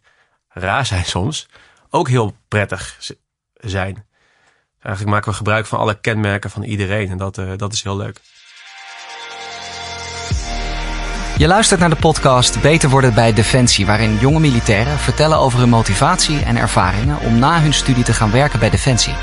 raar 0.48 0.86
zijn 0.86 1.05
soms, 1.05 1.48
ook 1.89 2.10
heel 2.10 2.36
prettig 2.48 2.98
zijn. 3.53 4.06
Eigenlijk 4.79 5.15
maken 5.15 5.32
we 5.32 5.38
gebruik 5.38 5.65
van 5.65 5.79
alle 5.79 6.00
kenmerken 6.00 6.50
van 6.50 6.63
iedereen 6.63 7.10
en 7.10 7.17
dat, 7.17 7.38
uh, 7.38 7.51
dat 7.56 7.74
is 7.74 7.84
heel 7.84 7.98
leuk. 7.98 8.20
Je 11.38 11.48
luistert 11.48 11.79
naar 11.79 11.89
de 11.89 11.96
podcast 11.96 12.62
Beter 12.62 12.89
worden 12.89 13.13
bij 13.13 13.34
Defensie, 13.34 13.86
waarin 13.86 14.17
jonge 14.17 14.39
militairen 14.39 14.98
vertellen 14.98 15.38
over 15.38 15.60
hun 15.60 15.70
motivatie 15.70 16.39
en 16.39 16.58
ervaringen 16.58 17.20
om 17.20 17.39
na 17.39 17.62
hun 17.62 17.74
studie 17.74 18.03
te 18.03 18.13
gaan 18.13 18.32
werken 18.32 18.60
bij 18.60 18.70
Defensie. 18.70 19.13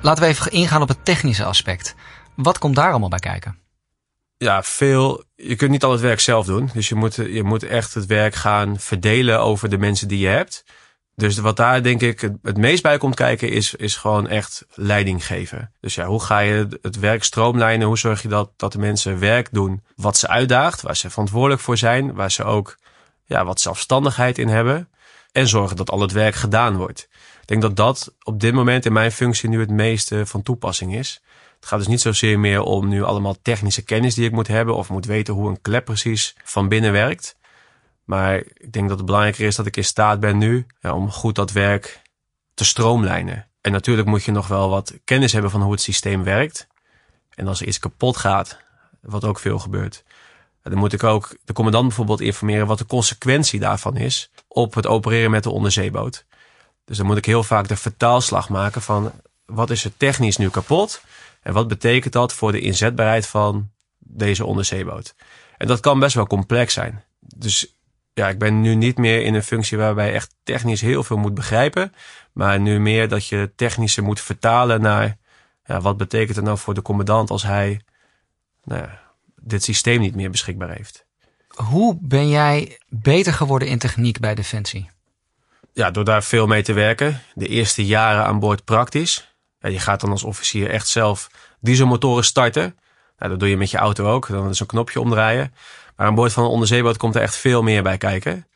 Laten 0.00 0.22
we 0.22 0.28
even 0.28 0.52
ingaan 0.52 0.82
op 0.82 0.88
het 0.88 1.04
technische 1.04 1.44
aspect. 1.44 1.94
Wat 2.34 2.58
komt 2.58 2.76
daar 2.76 2.90
allemaal 2.90 3.08
bij 3.08 3.18
kijken? 3.18 3.61
Ja, 4.42 4.62
veel. 4.62 5.24
Je 5.36 5.56
kunt 5.56 5.70
niet 5.70 5.84
al 5.84 5.92
het 5.92 6.00
werk 6.00 6.20
zelf 6.20 6.46
doen. 6.46 6.70
Dus 6.72 6.88
je 6.88 6.94
moet, 6.94 7.14
je 7.14 7.42
moet 7.42 7.62
echt 7.62 7.94
het 7.94 8.06
werk 8.06 8.34
gaan 8.34 8.78
verdelen 8.78 9.40
over 9.40 9.68
de 9.68 9.78
mensen 9.78 10.08
die 10.08 10.18
je 10.18 10.28
hebt. 10.28 10.64
Dus 11.14 11.38
wat 11.38 11.56
daar 11.56 11.82
denk 11.82 12.00
ik 12.00 12.20
het, 12.42 12.56
meest 12.56 12.82
bij 12.82 12.98
komt 12.98 13.14
kijken 13.14 13.50
is, 13.50 13.74
is 13.74 13.96
gewoon 13.96 14.28
echt 14.28 14.64
leiding 14.74 15.26
geven. 15.26 15.72
Dus 15.80 15.94
ja, 15.94 16.06
hoe 16.06 16.22
ga 16.22 16.38
je 16.38 16.78
het 16.82 16.98
werk 16.98 17.24
stroomlijnen? 17.24 17.86
Hoe 17.86 17.98
zorg 17.98 18.22
je 18.22 18.28
dat, 18.28 18.50
dat 18.56 18.72
de 18.72 18.78
mensen 18.78 19.18
werk 19.18 19.48
doen 19.52 19.82
wat 19.96 20.16
ze 20.16 20.28
uitdaagt, 20.28 20.82
waar 20.82 20.96
ze 20.96 21.10
verantwoordelijk 21.10 21.60
voor 21.60 21.78
zijn, 21.78 22.14
waar 22.14 22.30
ze 22.30 22.44
ook 22.44 22.76
ja, 23.24 23.44
wat 23.44 23.60
zelfstandigheid 23.60 24.38
in 24.38 24.48
hebben. 24.48 24.88
En 25.32 25.48
zorgen 25.48 25.76
dat 25.76 25.90
al 25.90 26.00
het 26.00 26.12
werk 26.12 26.34
gedaan 26.34 26.76
wordt. 26.76 27.08
Ik 27.40 27.48
denk 27.48 27.62
dat 27.62 27.76
dat 27.76 28.14
op 28.22 28.40
dit 28.40 28.54
moment 28.54 28.86
in 28.86 28.92
mijn 28.92 29.12
functie 29.12 29.48
nu 29.48 29.60
het 29.60 29.70
meeste 29.70 30.26
van 30.26 30.42
toepassing 30.42 30.94
is. 30.94 31.22
Het 31.62 31.70
gaat 31.70 31.78
dus 31.78 31.88
niet 31.88 32.00
zozeer 32.00 32.38
meer 32.38 32.62
om 32.62 32.88
nu 32.88 33.02
allemaal 33.02 33.36
technische 33.42 33.82
kennis 33.82 34.14
die 34.14 34.24
ik 34.24 34.32
moet 34.32 34.46
hebben 34.46 34.76
of 34.76 34.88
moet 34.88 35.06
weten 35.06 35.34
hoe 35.34 35.48
een 35.48 35.60
klep 35.60 35.84
precies 35.84 36.36
van 36.44 36.68
binnen 36.68 36.92
werkt. 36.92 37.36
Maar 38.04 38.36
ik 38.36 38.72
denk 38.72 38.88
dat 38.88 38.96
het 38.96 39.06
belangrijker 39.06 39.46
is 39.46 39.56
dat 39.56 39.66
ik 39.66 39.76
in 39.76 39.84
staat 39.84 40.20
ben 40.20 40.38
nu 40.38 40.66
om 40.82 41.10
goed 41.10 41.34
dat 41.34 41.52
werk 41.52 42.02
te 42.54 42.64
stroomlijnen. 42.64 43.46
En 43.60 43.72
natuurlijk 43.72 44.08
moet 44.08 44.24
je 44.24 44.32
nog 44.32 44.48
wel 44.48 44.68
wat 44.68 44.94
kennis 45.04 45.32
hebben 45.32 45.50
van 45.50 45.62
hoe 45.62 45.72
het 45.72 45.80
systeem 45.80 46.24
werkt. 46.24 46.66
En 47.34 47.48
als 47.48 47.60
er 47.60 47.66
iets 47.66 47.78
kapot 47.78 48.16
gaat, 48.16 48.58
wat 49.00 49.24
ook 49.24 49.38
veel 49.38 49.58
gebeurt, 49.58 50.04
dan 50.62 50.78
moet 50.78 50.92
ik 50.92 51.04
ook 51.04 51.36
de 51.44 51.52
commandant 51.52 51.86
bijvoorbeeld 51.86 52.20
informeren 52.20 52.66
wat 52.66 52.78
de 52.78 52.86
consequentie 52.86 53.60
daarvan 53.60 53.96
is 53.96 54.30
op 54.48 54.74
het 54.74 54.86
opereren 54.86 55.30
met 55.30 55.42
de 55.42 55.50
onderzeeboot. 55.50 56.24
Dus 56.84 56.96
dan 56.96 57.06
moet 57.06 57.16
ik 57.16 57.26
heel 57.26 57.42
vaak 57.42 57.68
de 57.68 57.76
vertaalslag 57.76 58.48
maken 58.48 58.82
van 58.82 59.12
wat 59.46 59.70
is 59.70 59.84
er 59.84 59.96
technisch 59.96 60.36
nu 60.36 60.50
kapot 60.50 61.02
en 61.42 61.52
wat 61.52 61.68
betekent 61.68 62.12
dat 62.12 62.32
voor 62.32 62.52
de 62.52 62.60
inzetbaarheid 62.60 63.26
van 63.26 63.70
deze 63.98 64.44
onderzeeboot. 64.44 65.14
En 65.56 65.66
dat 65.66 65.80
kan 65.80 65.98
best 65.98 66.14
wel 66.14 66.26
complex 66.26 66.74
zijn. 66.74 67.04
Dus 67.18 67.76
ja, 68.12 68.28
ik 68.28 68.38
ben 68.38 68.60
nu 68.60 68.74
niet 68.74 68.98
meer 68.98 69.22
in 69.22 69.34
een 69.34 69.42
functie 69.42 69.78
waarbij 69.78 70.06
je 70.06 70.12
echt 70.12 70.34
technisch 70.42 70.80
heel 70.80 71.02
veel 71.02 71.16
moet 71.16 71.34
begrijpen. 71.34 71.94
Maar 72.32 72.60
nu 72.60 72.80
meer 72.80 73.08
dat 73.08 73.26
je 73.26 73.52
technische 73.56 74.02
moet 74.02 74.20
vertalen 74.20 74.80
naar 74.80 75.16
ja, 75.64 75.80
wat 75.80 75.96
betekent 75.96 76.36
het 76.36 76.44
nou 76.44 76.58
voor 76.58 76.74
de 76.74 76.82
commandant 76.82 77.30
als 77.30 77.42
hij 77.42 77.80
nou 78.64 78.80
ja, 78.80 79.00
dit 79.40 79.62
systeem 79.62 80.00
niet 80.00 80.14
meer 80.14 80.30
beschikbaar 80.30 80.70
heeft. 80.70 81.04
Hoe 81.48 81.98
ben 82.00 82.28
jij 82.28 82.78
beter 82.88 83.32
geworden 83.32 83.68
in 83.68 83.78
techniek 83.78 84.20
bij 84.20 84.34
Defensie? 84.34 84.90
Ja, 85.72 85.90
door 85.90 86.04
daar 86.04 86.22
veel 86.22 86.46
mee 86.46 86.62
te 86.62 86.72
werken. 86.72 87.22
De 87.34 87.46
eerste 87.46 87.86
jaren 87.86 88.24
aan 88.24 88.38
boord 88.38 88.64
praktisch. 88.64 89.31
Ja, 89.62 89.68
je 89.68 89.78
gaat 89.78 90.00
dan 90.00 90.10
als 90.10 90.24
officier 90.24 90.70
echt 90.70 90.88
zelf 90.88 91.30
dieselmotoren 91.60 92.24
starten. 92.24 92.78
Nou, 93.18 93.30
dat 93.30 93.40
doe 93.40 93.48
je 93.48 93.56
met 93.56 93.70
je 93.70 93.78
auto 93.78 94.06
ook. 94.06 94.28
Dan 94.28 94.48
is 94.48 94.60
een 94.60 94.66
knopje 94.66 95.00
omdraaien. 95.00 95.54
Maar 95.96 96.06
aan 96.06 96.14
boord 96.14 96.32
van 96.32 96.44
een 96.44 96.50
onderzeeboot 96.50 96.96
komt 96.96 97.14
er 97.14 97.22
echt 97.22 97.36
veel 97.36 97.62
meer 97.62 97.82
bij 97.82 97.98
kijken. 97.98 98.46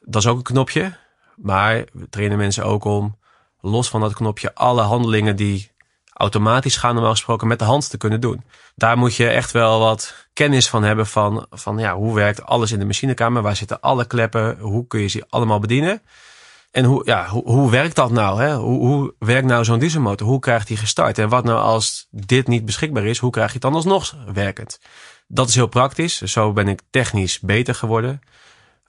Dat 0.00 0.22
is 0.22 0.28
ook 0.28 0.36
een 0.36 0.42
knopje. 0.42 0.96
Maar 1.36 1.84
we 1.92 2.08
trainen 2.08 2.38
mensen 2.38 2.64
ook 2.64 2.84
om 2.84 3.18
los 3.60 3.88
van 3.88 4.00
dat 4.00 4.14
knopje 4.14 4.54
alle 4.54 4.82
handelingen 4.82 5.36
die 5.36 5.70
automatisch 6.12 6.76
gaan 6.76 6.94
normaal 6.94 7.12
gesproken 7.12 7.48
met 7.48 7.58
de 7.58 7.64
hand 7.64 7.90
te 7.90 7.96
kunnen 7.96 8.20
doen. 8.20 8.44
Daar 8.74 8.98
moet 8.98 9.14
je 9.14 9.28
echt 9.28 9.50
wel 9.50 9.78
wat 9.78 10.28
kennis 10.32 10.68
van 10.68 10.82
hebben 10.82 11.06
van, 11.06 11.46
van 11.50 11.78
ja, 11.78 11.94
hoe 11.94 12.14
werkt 12.14 12.46
alles 12.46 12.72
in 12.72 12.78
de 12.78 12.84
machinekamer? 12.84 13.42
Waar 13.42 13.56
zitten 13.56 13.80
alle 13.80 14.04
kleppen? 14.04 14.58
Hoe 14.58 14.86
kun 14.86 15.00
je 15.00 15.06
ze 15.06 15.24
allemaal 15.28 15.58
bedienen? 15.58 16.02
En 16.70 16.84
hoe, 16.84 17.02
ja, 17.04 17.28
hoe, 17.28 17.42
hoe 17.44 17.70
werkt 17.70 17.96
dat 17.96 18.10
nou? 18.10 18.42
Hè? 18.42 18.54
Hoe, 18.54 18.86
hoe 18.86 19.14
werkt 19.18 19.46
nou 19.46 19.64
zo'n 19.64 19.78
dieselmotor? 19.78 20.26
Hoe 20.26 20.38
krijgt 20.38 20.66
die 20.66 20.76
gestart? 20.76 21.18
En 21.18 21.28
wat 21.28 21.44
nou 21.44 21.58
als 21.58 22.06
dit 22.10 22.48
niet 22.48 22.64
beschikbaar 22.64 23.04
is? 23.04 23.18
Hoe 23.18 23.30
krijg 23.30 23.46
je 23.46 23.52
het 23.52 23.62
dan 23.62 23.74
alsnog 23.74 24.16
werkend? 24.32 24.78
dat 25.32 25.48
is 25.48 25.54
heel 25.54 25.66
praktisch. 25.66 26.20
Zo 26.20 26.52
ben 26.52 26.68
ik 26.68 26.80
technisch 26.90 27.40
beter 27.40 27.74
geworden. 27.74 28.20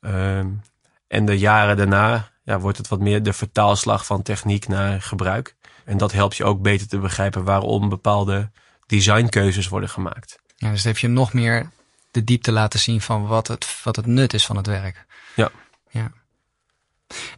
Um, 0.01 0.61
en 1.07 1.25
de 1.25 1.37
jaren 1.37 1.77
daarna 1.77 2.31
ja, 2.43 2.59
wordt 2.59 2.77
het 2.77 2.87
wat 2.87 2.99
meer 2.99 3.23
de 3.23 3.33
vertaalslag 3.33 4.05
van 4.05 4.21
techniek 4.21 4.67
naar 4.67 5.01
gebruik. 5.01 5.55
En 5.85 5.97
dat 5.97 6.11
helpt 6.11 6.37
je 6.37 6.43
ook 6.43 6.61
beter 6.61 6.87
te 6.87 6.99
begrijpen 6.99 7.43
waarom 7.43 7.89
bepaalde 7.89 8.49
designkeuzes 8.85 9.67
worden 9.67 9.89
gemaakt. 9.89 10.39
Ja, 10.55 10.71
dus 10.71 10.83
heb 10.83 10.97
je 10.97 11.07
nog 11.07 11.33
meer 11.33 11.69
de 12.11 12.23
diepte 12.23 12.51
laten 12.51 12.79
zien 12.79 13.01
van 13.01 13.27
wat 13.27 13.47
het, 13.47 13.81
wat 13.83 13.95
het 13.95 14.05
nut 14.05 14.33
is 14.33 14.45
van 14.45 14.57
het 14.57 14.67
werk. 14.67 15.05
Ja. 15.35 15.49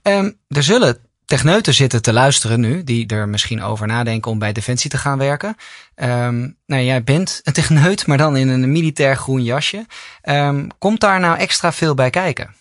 Um, 0.03 0.37
er 0.47 0.63
zullen 0.63 0.97
techneuten 1.25 1.73
zitten 1.73 2.01
te 2.01 2.13
luisteren 2.13 2.59
nu, 2.59 2.83
die 2.83 3.07
er 3.07 3.29
misschien 3.29 3.61
over 3.61 3.87
nadenken 3.87 4.31
om 4.31 4.39
bij 4.39 4.53
Defensie 4.53 4.89
te 4.89 4.97
gaan 4.97 5.17
werken. 5.17 5.55
Um, 5.95 6.57
nou, 6.65 6.83
jij 6.83 7.03
bent 7.03 7.41
een 7.43 7.53
techneut, 7.53 8.07
maar 8.07 8.17
dan 8.17 8.37
in 8.37 8.47
een 8.47 8.71
militair 8.71 9.15
groen 9.15 9.43
jasje. 9.43 9.85
Um, 10.23 10.67
komt 10.77 10.99
daar 10.99 11.19
nou 11.19 11.37
extra 11.37 11.73
veel 11.73 11.93
bij 11.93 12.09
kijken? 12.09 12.55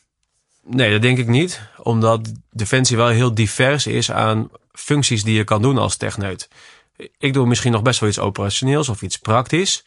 Nee, 0.64 0.92
dat 0.92 1.02
denk 1.02 1.18
ik 1.18 1.26
niet. 1.26 1.60
Omdat 1.76 2.32
Defensie 2.50 2.96
wel 2.96 3.08
heel 3.08 3.34
divers 3.34 3.86
is 3.86 4.10
aan 4.10 4.50
functies 4.72 5.24
die 5.24 5.34
je 5.34 5.44
kan 5.44 5.62
doen 5.62 5.78
als 5.78 5.96
techneut. 5.96 6.48
Ik 7.18 7.32
doe 7.32 7.46
misschien 7.46 7.72
nog 7.72 7.82
best 7.82 8.00
wel 8.00 8.08
iets 8.08 8.18
operationeels 8.18 8.88
of 8.88 9.02
iets 9.02 9.18
praktisch, 9.18 9.84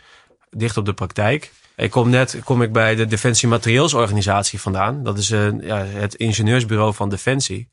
dicht 0.50 0.78
op 0.78 0.86
de 0.86 0.94
praktijk. 0.94 1.52
Ik 1.76 1.92
kom 1.92 2.10
net 2.10 2.40
kom 2.44 2.62
ik 2.62 2.72
bij 2.72 2.96
de 2.96 3.06
Defensie 3.06 3.48
Materieelsorganisatie 3.48 4.62
vandaan. 4.62 5.04
Dat 5.04 5.18
is 5.18 5.30
een, 5.30 5.62
ja, 5.64 5.78
het 5.78 6.16
ingenieursbureau 6.16 6.94
van 6.94 7.10
Defensie. 7.10 7.70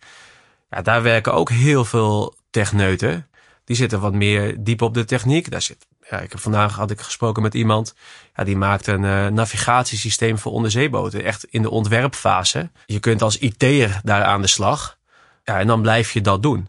Ja, 0.71 0.83
daar 0.83 1.03
werken 1.03 1.35
ook 1.35 1.51
heel 1.51 1.85
veel 1.85 2.35
techneuten. 2.51 3.27
Die 3.65 3.77
zitten 3.77 4.01
wat 4.01 4.13
meer 4.13 4.57
diep 4.59 4.83
op 4.83 4.95
de 4.95 5.05
techniek. 5.05 5.51
Daar 5.51 5.63
zit, 5.63 5.87
ja, 6.11 6.19
ik 6.21 6.31
heb 6.31 6.41
vandaag 6.41 6.77
had 6.77 6.91
ik 6.91 7.01
gesproken 7.01 7.43
met 7.43 7.55
iemand. 7.55 7.95
Ja, 8.37 8.45
die 8.45 8.57
maakt 8.57 8.87
een 8.87 9.03
uh, 9.03 9.27
navigatiesysteem 9.27 10.39
voor 10.39 10.53
onderzeeboten. 10.53 11.25
Echt 11.25 11.45
in 11.45 11.63
de 11.63 11.71
ontwerpfase. 11.71 12.71
Je 12.87 13.01
kunt 13.01 13.23
als 13.23 13.39
IT'er 13.39 14.01
daar 14.03 14.25
aan 14.25 14.43
de 14.43 14.49
slag. 14.49 14.99
Ja, 15.45 15.59
en 15.59 15.67
dan 15.67 15.83
blijf 15.83 16.13
je 16.13 16.21
dat 16.21 16.43
doen. 16.43 16.69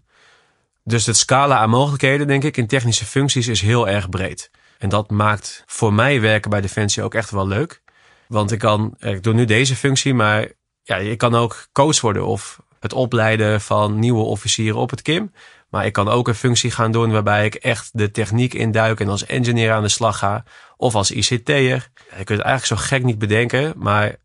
Dus 0.84 1.06
het 1.06 1.18
scala 1.18 1.58
aan 1.58 1.70
mogelijkheden, 1.70 2.28
denk 2.28 2.44
ik, 2.44 2.58
in 2.58 2.68
technische 2.68 3.06
functies 3.06 3.48
is 3.48 3.62
heel 3.62 3.88
erg 3.88 4.10
breed. 4.10 4.52
En 4.84 4.90
dat 4.90 5.10
maakt 5.10 5.64
voor 5.66 5.94
mij 5.94 6.22
werken 6.22 6.50
bij 6.50 6.62
Defensie 6.62 7.04
ook 7.04 7.14
echt 7.14 7.32
wel 7.32 7.48
leuk. 7.48 7.82
Want 8.28 8.52
ik 8.52 8.60
kan, 8.60 8.96
ik 9.00 9.24
doe 9.24 9.34
nu 9.34 9.46
deze 9.46 9.76
functie, 9.76 10.14
maar 10.14 10.48
ja, 10.82 10.96
je 10.96 11.16
kan 11.16 11.36
ook 11.36 11.68
coach 11.72 12.02
worden 12.02 12.26
of 12.26 12.62
het 12.80 12.94
opleiden 12.94 13.62
van 13.62 14.00
nieuwe 14.00 14.24
officieren 14.24 14.80
op 14.80 14.90
het 14.90 15.02
KIM. 15.02 15.34
Maar 15.70 15.86
ik 15.86 15.94
kan 15.94 16.10
ook 16.10 16.28
een 16.28 16.36
functie 16.36 16.72
gaan 16.72 16.92
doen 16.92 17.12
waarbij 17.12 17.46
ik 17.46 17.56
echt 17.56 17.90
de 17.94 18.12
techniek 18.12 18.54
induik 18.54 19.00
en 19.00 19.10
als 19.10 19.26
engineer 19.26 19.72
aan 19.72 19.84
de 19.84 19.90
slag 19.90 20.18
ga. 20.18 20.44
Of 20.78 20.96
als 20.96 21.12
ICT'er. 21.12 21.90
Je 22.18 22.24
kunt 22.24 22.40
het 22.40 22.48
eigenlijk 22.48 22.66
zo 22.66 22.76
gek 22.76 23.04
niet 23.04 23.20
bedenken, 23.20 23.74
maar 23.76 24.16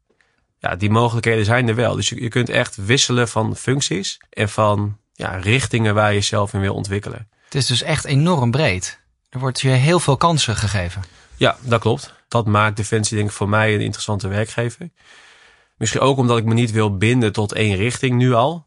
ja, 0.59 0.77
die 0.77 0.91
mogelijkheden 0.91 1.45
zijn 1.45 1.69
er 1.69 1.75
wel. 1.75 1.95
Dus 1.95 2.09
je, 2.09 2.23
je 2.23 2.29
kunt 2.29 2.49
echt 2.49 2.77
wisselen 2.77 3.29
van 3.29 3.57
functies 3.57 4.21
en 4.31 4.49
van 4.49 4.99
ja, 5.13 5.37
richtingen 5.37 5.95
waar 5.95 6.09
je 6.09 6.15
jezelf 6.15 6.53
in 6.53 6.61
wil 6.61 6.75
ontwikkelen. 6.75 7.29
Het 7.45 7.55
is 7.55 7.67
dus 7.67 7.83
echt 7.83 8.05
enorm 8.05 8.51
breed. 8.51 9.07
Er 9.29 9.39
wordt 9.39 9.61
je 9.61 9.69
heel 9.69 10.01
veel 10.01 10.17
kansen 10.17 10.57
gegeven. 10.57 11.03
Ja, 11.37 11.57
dat 11.61 11.81
klopt. 11.81 12.15
Dat 12.29 12.47
maakt 12.47 12.77
Defensie 12.77 13.17
denk 13.17 13.29
ik 13.29 13.35
voor 13.35 13.49
mij 13.49 13.75
een 13.75 13.81
interessante 13.81 14.29
werkgever. 14.29 14.91
Misschien 15.77 16.01
ook 16.01 16.19
omdat 16.19 16.39
ik 16.39 16.45
me 16.45 16.55
niet 16.55 16.71
wil 16.71 16.97
binden 16.97 17.33
tot 17.33 17.53
één 17.53 17.77
richting 17.77 18.17
nu 18.17 18.33
al. 18.33 18.67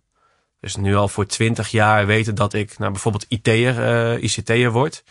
Dus 0.60 0.76
nu 0.76 0.96
al 0.96 1.08
voor 1.08 1.26
twintig 1.26 1.70
jaar 1.70 2.06
weten 2.06 2.36
dat 2.36 2.54
ik 2.54 2.78
nou, 2.78 2.92
bijvoorbeeld 2.92 3.26
IT'er, 3.28 3.84
eh, 3.84 4.24
ICT'er 4.24 4.72
word. 4.72 5.04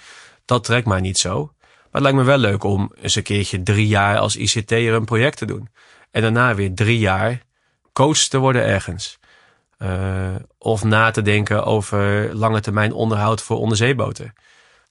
Dat 0.44 0.64
trekt 0.64 0.86
mij 0.86 1.00
niet 1.00 1.18
zo. 1.18 1.52
Maar 1.58 1.88
het 1.90 2.02
lijkt 2.02 2.18
me 2.18 2.24
wel 2.24 2.38
leuk 2.38 2.64
om 2.64 2.92
eens 3.00 3.14
een 3.14 3.22
keertje 3.22 3.62
drie 3.62 3.86
jaar 3.86 4.18
als 4.18 4.36
ICT'er 4.36 4.92
een 4.92 5.04
project 5.04 5.36
te 5.36 5.46
doen. 5.46 5.68
En 6.10 6.22
daarna 6.22 6.54
weer 6.54 6.74
drie 6.74 6.98
jaar 6.98 7.42
coach 7.92 8.18
te 8.18 8.38
worden 8.38 8.64
ergens. 8.64 9.18
Uh, 9.78 10.34
of 10.58 10.84
na 10.84 11.10
te 11.10 11.22
denken 11.22 11.64
over 11.64 12.34
lange 12.34 12.60
termijn 12.60 12.92
onderhoud 12.92 13.42
voor 13.42 13.58
onderzeeboten. 13.58 14.32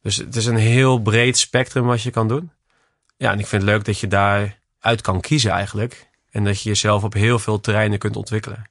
Dus 0.02 0.16
het 0.16 0.36
is 0.36 0.46
een 0.46 0.58
heel 0.58 1.00
breed 1.00 1.38
spectrum 1.38 1.86
wat 1.86 2.02
je 2.02 2.12
kan 2.12 2.28
doen. 2.28 2.52
Ja, 3.18 3.32
en 3.32 3.40
ik 3.40 3.48
vind 3.48 3.62
het 3.62 3.72
leuk 3.72 3.86
dat 3.86 4.00
je 4.00 4.08
daaruit 4.08 5.02
kan 5.02 5.22
kiezen 5.22 5.52
eigenlijk. 5.52 6.08
En 6.32 6.44
dat 6.44 6.62
je 6.62 6.70
jezelf 6.70 7.04
op 7.04 7.14
heel 7.14 7.40
veel 7.40 7.60
terreinen 7.60 8.00
kunt 8.00 8.16
ontwikkelen. 8.16 8.70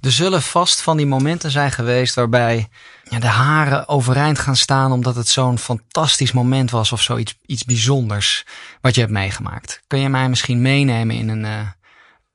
Er 0.00 0.12
zullen 0.12 0.42
vast 0.42 0.80
van 0.80 0.96
die 0.96 1.06
momenten 1.06 1.50
zijn 1.50 1.72
geweest 1.72 2.14
waarbij 2.14 2.68
ja, 3.04 3.18
de 3.18 3.26
haren 3.26 3.88
overeind 3.88 4.38
gaan 4.38 4.56
staan 4.56 4.92
omdat 4.92 5.14
het 5.14 5.28
zo'n 5.28 5.58
fantastisch 5.58 6.32
moment 6.32 6.70
was 6.70 6.92
of 6.92 7.02
zoiets 7.02 7.38
iets 7.46 7.64
bijzonders 7.64 8.46
wat 8.80 8.94
je 8.94 9.00
hebt 9.00 9.12
meegemaakt. 9.12 9.82
Kun 9.86 10.00
je 10.00 10.08
mij 10.08 10.28
misschien 10.28 10.62
meenemen 10.62 11.16
in 11.16 11.28
een, 11.28 11.44
uh, 11.44 11.68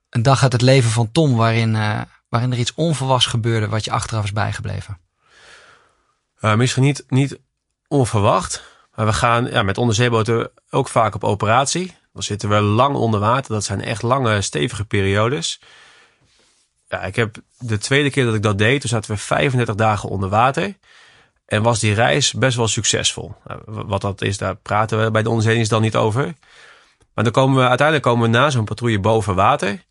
een 0.10 0.24
dag 0.24 0.44
uit 0.44 0.52
het 0.52 0.62
leven 0.62 0.90
van 0.90 1.12
Tom 1.12 1.36
waarin, 1.36 1.76
uh, 1.76 2.02
waarin 2.30 2.52
er 2.52 2.58
iets 2.58 2.74
onverwachts 2.74 3.26
gebeurde 3.26 3.68
wat 3.68 3.86
je 3.86 3.92
achteraf 3.92 4.24
is 4.24 4.34
bijgebleven? 4.34 5.00
Uh, 6.42 6.56
misschien 6.56 6.84
niet, 6.84 7.04
niet 7.08 7.40
onverwacht, 7.88 8.64
maar 8.96 9.06
we 9.06 9.14
gaan 9.14 9.46
ja, 9.46 9.64
met 9.64 9.78
onderzeeboten 9.78 10.52
ook 10.70 10.88
vaak 10.88 11.16
op 11.16 11.24
operatie. 11.24 11.96
Dan 12.14 12.24
zitten 12.24 12.50
we 12.50 12.62
lang 12.62 12.96
onder 12.96 13.20
water. 13.20 13.54
Dat 13.54 13.64
zijn 13.64 13.82
echt 13.82 14.02
lange, 14.02 14.42
stevige 14.42 14.86
periodes. 14.86 15.60
Ja, 16.88 17.04
ik 17.04 17.16
heb 17.16 17.36
de 17.58 17.78
tweede 17.78 18.10
keer 18.10 18.26
dat 18.26 18.36
ik 18.36 18.42
dat 18.42 18.58
deed, 18.58 18.82
toen 18.82 18.90
zaten 18.90 19.12
we 19.12 19.18
35 19.18 19.76
dagen 19.76 20.10
onder 20.10 20.30
water. 20.30 20.76
En 21.46 21.62
was 21.62 21.80
die 21.80 21.94
reis 21.94 22.34
best 22.34 22.58
wel 22.58 22.68
succesvol. 22.68 23.36
Nou, 23.44 23.62
wat 23.66 24.02
dat 24.02 24.22
is, 24.22 24.38
daar 24.38 24.56
praten 24.56 25.04
we 25.04 25.12
bij 25.12 25.24
de 25.24 25.30
onderzeeërs 25.30 25.70
dan 25.70 25.82
niet 25.82 25.96
over. 25.96 26.34
Maar 27.14 27.24
dan 27.24 27.34
komen 27.34 27.58
we, 27.58 27.68
uiteindelijk 27.68 28.08
komen 28.08 28.32
we 28.32 28.38
na 28.38 28.50
zo'n 28.50 28.66
patrouille 28.66 29.00
boven 29.00 29.36
water. 29.36 29.84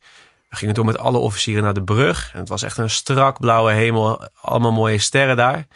We 0.48 0.56
gingen 0.56 0.74
toen 0.74 0.86
met 0.86 0.98
alle 0.98 1.18
officieren 1.18 1.62
naar 1.62 1.74
de 1.74 1.82
brug. 1.82 2.30
En 2.32 2.38
het 2.38 2.48
was 2.48 2.62
echt 2.62 2.78
een 2.78 2.90
strak 2.90 3.40
blauwe 3.40 3.72
hemel. 3.72 4.28
Allemaal 4.40 4.72
mooie 4.72 4.98
sterren 4.98 5.36
daar. 5.36 5.66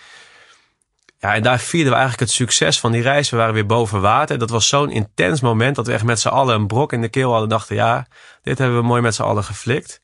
Ja, 1.19 1.35
en 1.35 1.43
daar 1.43 1.59
vierden 1.59 1.93
we 1.93 1.99
eigenlijk 1.99 2.31
het 2.31 2.39
succes 2.39 2.81
van 2.81 2.93
die 2.93 3.03
reis. 3.03 3.31
We 3.31 3.37
waren 3.37 3.55
weer 3.55 3.67
boven 3.67 4.01
water. 4.01 4.39
Dat 4.39 4.51
was 4.51 4.69
zo'n 4.69 4.91
intens 4.91 5.41
moment 5.41 5.77
dat 5.77 5.87
we 5.87 5.93
echt 5.93 6.05
met 6.05 6.21
z'n 6.21 6.29
allen 6.29 6.55
een 6.55 6.67
brok 6.67 6.93
in 6.93 7.01
de 7.01 7.09
keel 7.09 7.31
hadden. 7.31 7.49
Dachten, 7.49 7.77
ja, 7.77 8.07
dit 8.43 8.59
hebben 8.59 8.79
we 8.79 8.87
mooi 8.87 9.03
met 9.03 9.15
z'n 9.15 9.23
allen 9.23 9.45
geflikt. 9.45 10.01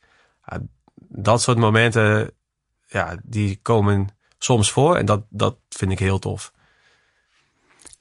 Ja, 0.46 0.58
dat 1.08 1.42
soort 1.42 1.58
momenten, 1.58 2.30
ja, 2.86 3.16
die 3.22 3.58
komen 3.62 4.08
soms 4.38 4.70
voor. 4.70 4.96
En 4.96 5.06
dat, 5.06 5.22
dat 5.28 5.56
vind 5.68 5.92
ik 5.92 5.98
heel 5.98 6.18
tof. 6.18 6.52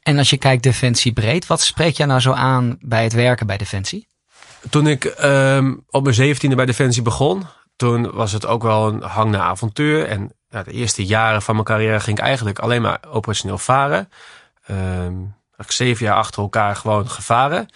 En 0.02 0.18
als 0.18 0.30
je 0.30 0.38
kijkt 0.38 0.64
Defensie 0.64 1.14
breed, 1.14 1.48
wat 1.48 1.62
spreekt 1.62 1.98
jou 1.98 2.10
nou 2.10 2.22
zo 2.22 2.32
aan 2.32 2.78
bij 2.80 3.04
het 3.04 3.14
werken 3.14 3.48
bij 3.48 3.58
Defensie? 3.58 4.08
Toen 4.70 4.88
ik 4.88 5.16
um, 5.24 5.84
op 5.90 6.04
mijn 6.04 6.16
zeventiende 6.16 6.56
bij 6.56 6.66
Defensie 6.66 7.02
begon, 7.02 7.46
toen 7.76 8.12
was 8.12 8.32
het 8.32 8.46
ook 8.46 8.64
wel 8.64 8.88
een 8.88 9.02
hang 9.02 9.32
naar 9.32 9.42
avontuur. 9.42 10.08
En 10.08 10.32
ja, 10.54 10.64
de 10.64 10.72
eerste 10.72 11.06
jaren 11.06 11.42
van 11.42 11.54
mijn 11.54 11.68
carrière 11.68 12.00
ging 12.00 12.18
ik 12.18 12.24
eigenlijk 12.24 12.60
alleen 12.60 12.82
maar 12.82 13.00
operationeel 13.08 13.58
varen. 13.58 14.10
Um, 14.70 15.36
ik 15.58 15.72
zeven 15.72 16.06
jaar 16.06 16.16
achter 16.16 16.42
elkaar 16.42 16.76
gewoon 16.76 17.10
gevaren. 17.10 17.68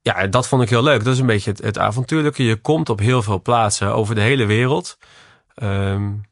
Ja, 0.00 0.26
dat 0.26 0.48
vond 0.48 0.62
ik 0.62 0.68
heel 0.68 0.82
leuk. 0.82 1.04
Dat 1.04 1.12
is 1.12 1.18
een 1.18 1.26
beetje 1.26 1.54
het, 1.62 1.78
avontuurlijke. 1.78 2.44
Je 2.44 2.56
komt 2.56 2.88
op 2.88 2.98
heel 2.98 3.22
veel 3.22 3.42
plaatsen 3.42 3.94
over 3.94 4.14
de 4.14 4.20
hele 4.20 4.44
wereld. 4.44 4.98
Um, 5.62 6.24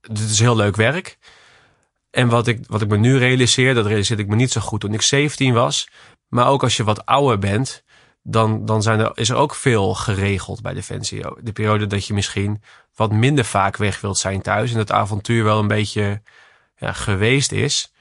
dit 0.00 0.30
is 0.30 0.38
heel 0.38 0.56
leuk 0.56 0.76
werk. 0.76 1.18
En 2.10 2.28
wat 2.28 2.46
ik, 2.46 2.64
wat 2.66 2.82
ik 2.82 2.88
me 2.88 2.96
nu 2.96 3.18
realiseer, 3.18 3.74
dat 3.74 3.86
realiseerde 3.86 4.22
ik 4.22 4.28
me 4.28 4.36
niet 4.36 4.52
zo 4.52 4.60
goed 4.60 4.80
toen 4.80 4.94
ik 4.94 5.02
17 5.02 5.52
was. 5.52 5.88
Maar 6.28 6.46
ook 6.46 6.62
als 6.62 6.76
je 6.76 6.84
wat 6.84 7.06
ouder 7.06 7.38
bent, 7.38 7.82
dan, 8.22 8.64
dan 8.64 8.82
zijn 8.82 9.00
er, 9.00 9.10
is 9.14 9.28
er 9.28 9.36
ook 9.36 9.54
veel 9.54 9.94
geregeld 9.94 10.62
bij 10.62 10.74
Defensie. 10.74 11.24
De 11.40 11.52
periode 11.52 11.86
dat 11.86 12.06
je 12.06 12.14
misschien 12.14 12.62
wat 12.94 13.12
minder 13.12 13.44
vaak 13.44 13.76
weg 13.76 14.00
wilt 14.00 14.18
zijn 14.18 14.42
thuis 14.42 14.72
en 14.72 14.78
het 14.78 14.92
avontuur 14.92 15.44
wel 15.44 15.58
een 15.58 15.68
beetje 15.68 16.22
ja, 16.76 16.92
geweest 16.92 17.52
is, 17.52 17.92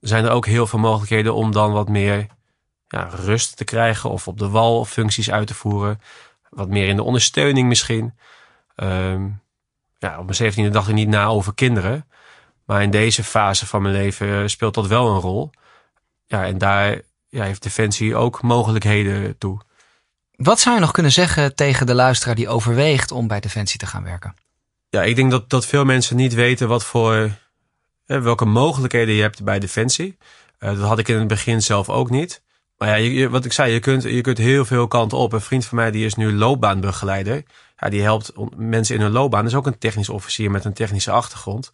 zijn 0.00 0.24
er 0.24 0.30
ook 0.30 0.46
heel 0.46 0.66
veel 0.66 0.78
mogelijkheden 0.78 1.34
om 1.34 1.52
dan 1.52 1.72
wat 1.72 1.88
meer 1.88 2.26
ja, 2.88 3.08
rust 3.12 3.56
te 3.56 3.64
krijgen 3.64 4.10
of 4.10 4.28
op 4.28 4.38
de 4.38 4.48
wal 4.48 4.84
functies 4.84 5.30
uit 5.30 5.46
te 5.46 5.54
voeren. 5.54 6.00
Wat 6.50 6.68
meer 6.68 6.88
in 6.88 6.96
de 6.96 7.02
ondersteuning 7.02 7.68
misschien. 7.68 8.14
Um, 8.76 9.40
ja, 9.98 10.18
op 10.18 10.24
mijn 10.24 10.36
zeventiende 10.36 10.70
dacht 10.70 10.88
ik 10.88 10.94
niet 10.94 11.08
na 11.08 11.26
over 11.26 11.54
kinderen. 11.54 12.06
Maar 12.64 12.82
in 12.82 12.90
deze 12.90 13.24
fase 13.24 13.66
van 13.66 13.82
mijn 13.82 13.94
leven 13.94 14.50
speelt 14.50 14.74
dat 14.74 14.86
wel 14.86 15.08
een 15.08 15.20
rol. 15.20 15.50
Ja, 16.26 16.44
en 16.44 16.58
daar 16.58 17.00
ja, 17.28 17.44
heeft 17.44 17.62
Defensie 17.62 18.16
ook 18.16 18.42
mogelijkheden 18.42 19.38
toe. 19.38 19.60
Wat 20.42 20.60
zou 20.60 20.74
je 20.74 20.80
nog 20.80 20.90
kunnen 20.90 21.12
zeggen 21.12 21.54
tegen 21.54 21.86
de 21.86 21.94
luisteraar 21.94 22.34
die 22.34 22.48
overweegt 22.48 23.10
om 23.10 23.26
bij 23.26 23.40
Defensie 23.40 23.78
te 23.78 23.86
gaan 23.86 24.02
werken? 24.02 24.34
Ja, 24.90 25.02
ik 25.02 25.16
denk 25.16 25.30
dat, 25.30 25.50
dat 25.50 25.66
veel 25.66 25.84
mensen 25.84 26.16
niet 26.16 26.34
weten 26.34 26.68
wat 26.68 26.84
voor, 26.84 27.30
welke 28.06 28.44
mogelijkheden 28.44 29.14
je 29.14 29.22
hebt 29.22 29.44
bij 29.44 29.58
Defensie. 29.58 30.16
Uh, 30.60 30.68
dat 30.68 30.88
had 30.88 30.98
ik 30.98 31.08
in 31.08 31.18
het 31.18 31.28
begin 31.28 31.62
zelf 31.62 31.88
ook 31.88 32.10
niet. 32.10 32.42
Maar 32.76 32.88
ja, 32.88 32.94
je, 32.94 33.28
wat 33.28 33.44
ik 33.44 33.52
zei, 33.52 33.72
je 33.72 33.80
kunt, 33.80 34.02
je 34.02 34.20
kunt 34.20 34.38
heel 34.38 34.64
veel 34.64 34.88
kanten 34.88 35.18
op. 35.18 35.32
Een 35.32 35.40
vriend 35.40 35.64
van 35.64 35.76
mij 35.76 35.90
die 35.90 36.04
is 36.04 36.14
nu 36.14 36.32
loopbaanbegeleider. 36.32 37.42
Ja, 37.76 37.88
die 37.88 38.02
helpt 38.02 38.32
mensen 38.56 38.94
in 38.94 39.00
hun 39.00 39.10
loopbaan. 39.10 39.42
Dat 39.42 39.52
is 39.52 39.58
ook 39.58 39.66
een 39.66 39.78
technisch 39.78 40.08
officier 40.08 40.50
met 40.50 40.64
een 40.64 40.72
technische 40.72 41.10
achtergrond. 41.10 41.72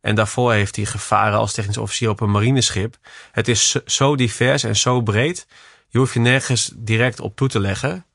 En 0.00 0.14
daarvoor 0.14 0.52
heeft 0.52 0.76
hij 0.76 0.84
gevaren 0.84 1.38
als 1.38 1.52
technisch 1.52 1.78
officier 1.78 2.08
op 2.08 2.20
een 2.20 2.30
marineschip. 2.30 2.96
Het 3.32 3.48
is 3.48 3.70
zo 3.86 4.16
divers 4.16 4.62
en 4.62 4.76
zo 4.76 5.00
breed. 5.00 5.46
Je 5.94 6.00
hoeft 6.00 6.14
je 6.14 6.20
nergens 6.20 6.72
direct 6.76 7.20
op 7.20 7.36
toe 7.36 7.48
te 7.48 7.60
leggen. 7.60 8.06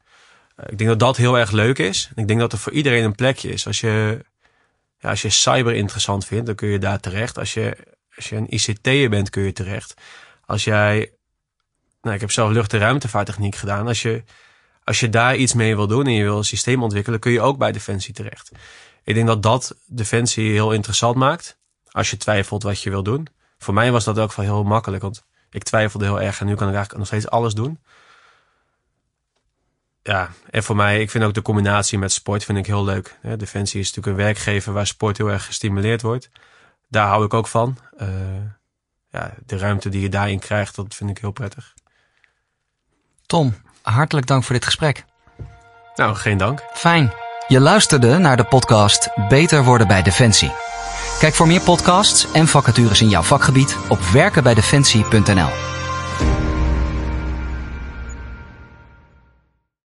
Eh, 0.55 0.65
ik 0.69 0.77
denk 0.77 0.89
dat 0.89 0.99
dat 0.99 1.17
heel 1.17 1.37
erg 1.37 1.51
leuk 1.51 1.77
is. 1.77 2.09
Ik 2.15 2.27
denk 2.27 2.39
dat 2.39 2.51
er 2.51 2.57
voor 2.57 2.71
iedereen 2.71 3.03
een 3.03 3.15
plekje 3.15 3.49
is. 3.49 3.67
Als 3.67 3.79
je, 3.79 4.25
ja, 4.97 5.09
als 5.09 5.21
je 5.21 5.29
cyber 5.29 5.73
interessant 5.73 6.25
vindt, 6.25 6.45
dan 6.45 6.55
kun 6.55 6.67
je 6.67 6.79
daar 6.79 6.99
terecht. 6.99 7.37
Als 7.37 7.53
je, 7.53 7.77
als 8.15 8.29
je 8.29 8.35
een 8.35 8.53
ICT'er 8.53 9.09
bent, 9.09 9.29
kun 9.29 9.43
je 9.43 9.53
terecht. 9.53 9.93
Als 10.45 10.63
jij, 10.63 11.11
nou, 12.01 12.15
ik 12.15 12.21
heb 12.21 12.31
zelf 12.31 12.51
lucht- 12.51 12.73
en 12.73 12.79
ruimtevaarttechniek 12.79 13.55
gedaan. 13.55 13.87
Als 13.87 14.01
je, 14.01 14.23
als 14.83 14.99
je 14.99 15.09
daar 15.09 15.35
iets 15.35 15.53
mee 15.53 15.75
wil 15.75 15.87
doen 15.87 16.05
en 16.05 16.13
je 16.13 16.23
wil 16.23 16.37
een 16.37 16.43
systeem 16.43 16.83
ontwikkelen, 16.83 17.19
kun 17.19 17.31
je 17.31 17.41
ook 17.41 17.57
bij 17.57 17.71
Defensie 17.71 18.13
terecht. 18.13 18.51
Ik 19.03 19.13
denk 19.15 19.27
dat 19.27 19.43
dat 19.43 19.75
Defensie 19.85 20.51
heel 20.51 20.71
interessant 20.71 21.15
maakt. 21.15 21.57
Als 21.91 22.09
je 22.09 22.17
twijfelt 22.17 22.63
wat 22.63 22.81
je 22.81 22.89
wil 22.89 23.03
doen. 23.03 23.27
Voor 23.57 23.73
mij 23.73 23.91
was 23.91 24.03
dat 24.03 24.19
ook 24.19 24.33
wel 24.33 24.45
heel 24.45 24.63
makkelijk, 24.63 25.01
want 25.01 25.23
ik 25.51 25.63
twijfelde 25.63 26.05
heel 26.05 26.21
erg 26.21 26.39
en 26.39 26.45
nu 26.45 26.55
kan 26.55 26.67
ik 26.67 26.75
eigenlijk 26.75 26.97
nog 26.97 27.07
steeds 27.07 27.29
alles 27.29 27.53
doen. 27.53 27.79
Ja, 30.03 30.29
en 30.49 30.63
voor 30.63 30.75
mij, 30.75 31.01
ik 31.01 31.09
vind 31.09 31.23
ook 31.23 31.33
de 31.33 31.41
combinatie 31.41 31.97
met 31.97 32.11
sport 32.11 32.43
vind 32.43 32.57
ik 32.57 32.65
heel 32.65 32.83
leuk. 32.83 33.19
Defensie 33.37 33.79
is 33.79 33.87
natuurlijk 33.87 34.17
een 34.17 34.23
werkgever 34.23 34.73
waar 34.73 34.87
sport 34.87 35.17
heel 35.17 35.31
erg 35.31 35.45
gestimuleerd 35.45 36.01
wordt. 36.01 36.29
Daar 36.87 37.07
hou 37.07 37.25
ik 37.25 37.33
ook 37.33 37.47
van. 37.47 37.77
Uh, 38.01 38.07
ja, 39.09 39.33
de 39.45 39.57
ruimte 39.57 39.89
die 39.89 40.01
je 40.01 40.09
daarin 40.09 40.39
krijgt, 40.39 40.75
dat 40.75 40.95
vind 40.95 41.09
ik 41.09 41.17
heel 41.17 41.31
prettig. 41.31 41.73
Tom, 43.25 43.55
hartelijk 43.81 44.27
dank 44.27 44.43
voor 44.43 44.55
dit 44.55 44.65
gesprek. 44.65 45.05
Nou, 45.95 46.15
geen 46.15 46.37
dank. 46.37 46.63
Fijn. 46.73 47.13
Je 47.47 47.59
luisterde 47.59 48.17
naar 48.17 48.37
de 48.37 48.43
podcast 48.43 49.09
Beter 49.27 49.63
worden 49.63 49.87
bij 49.87 50.01
Defensie. 50.01 50.51
Kijk 51.19 51.35
voor 51.35 51.47
meer 51.47 51.61
podcasts 51.61 52.31
en 52.31 52.47
vacatures 52.47 53.01
in 53.01 53.09
jouw 53.09 53.21
vakgebied 53.21 53.77
op 53.89 53.99
werkenbijdefensie.nl. 53.99 55.49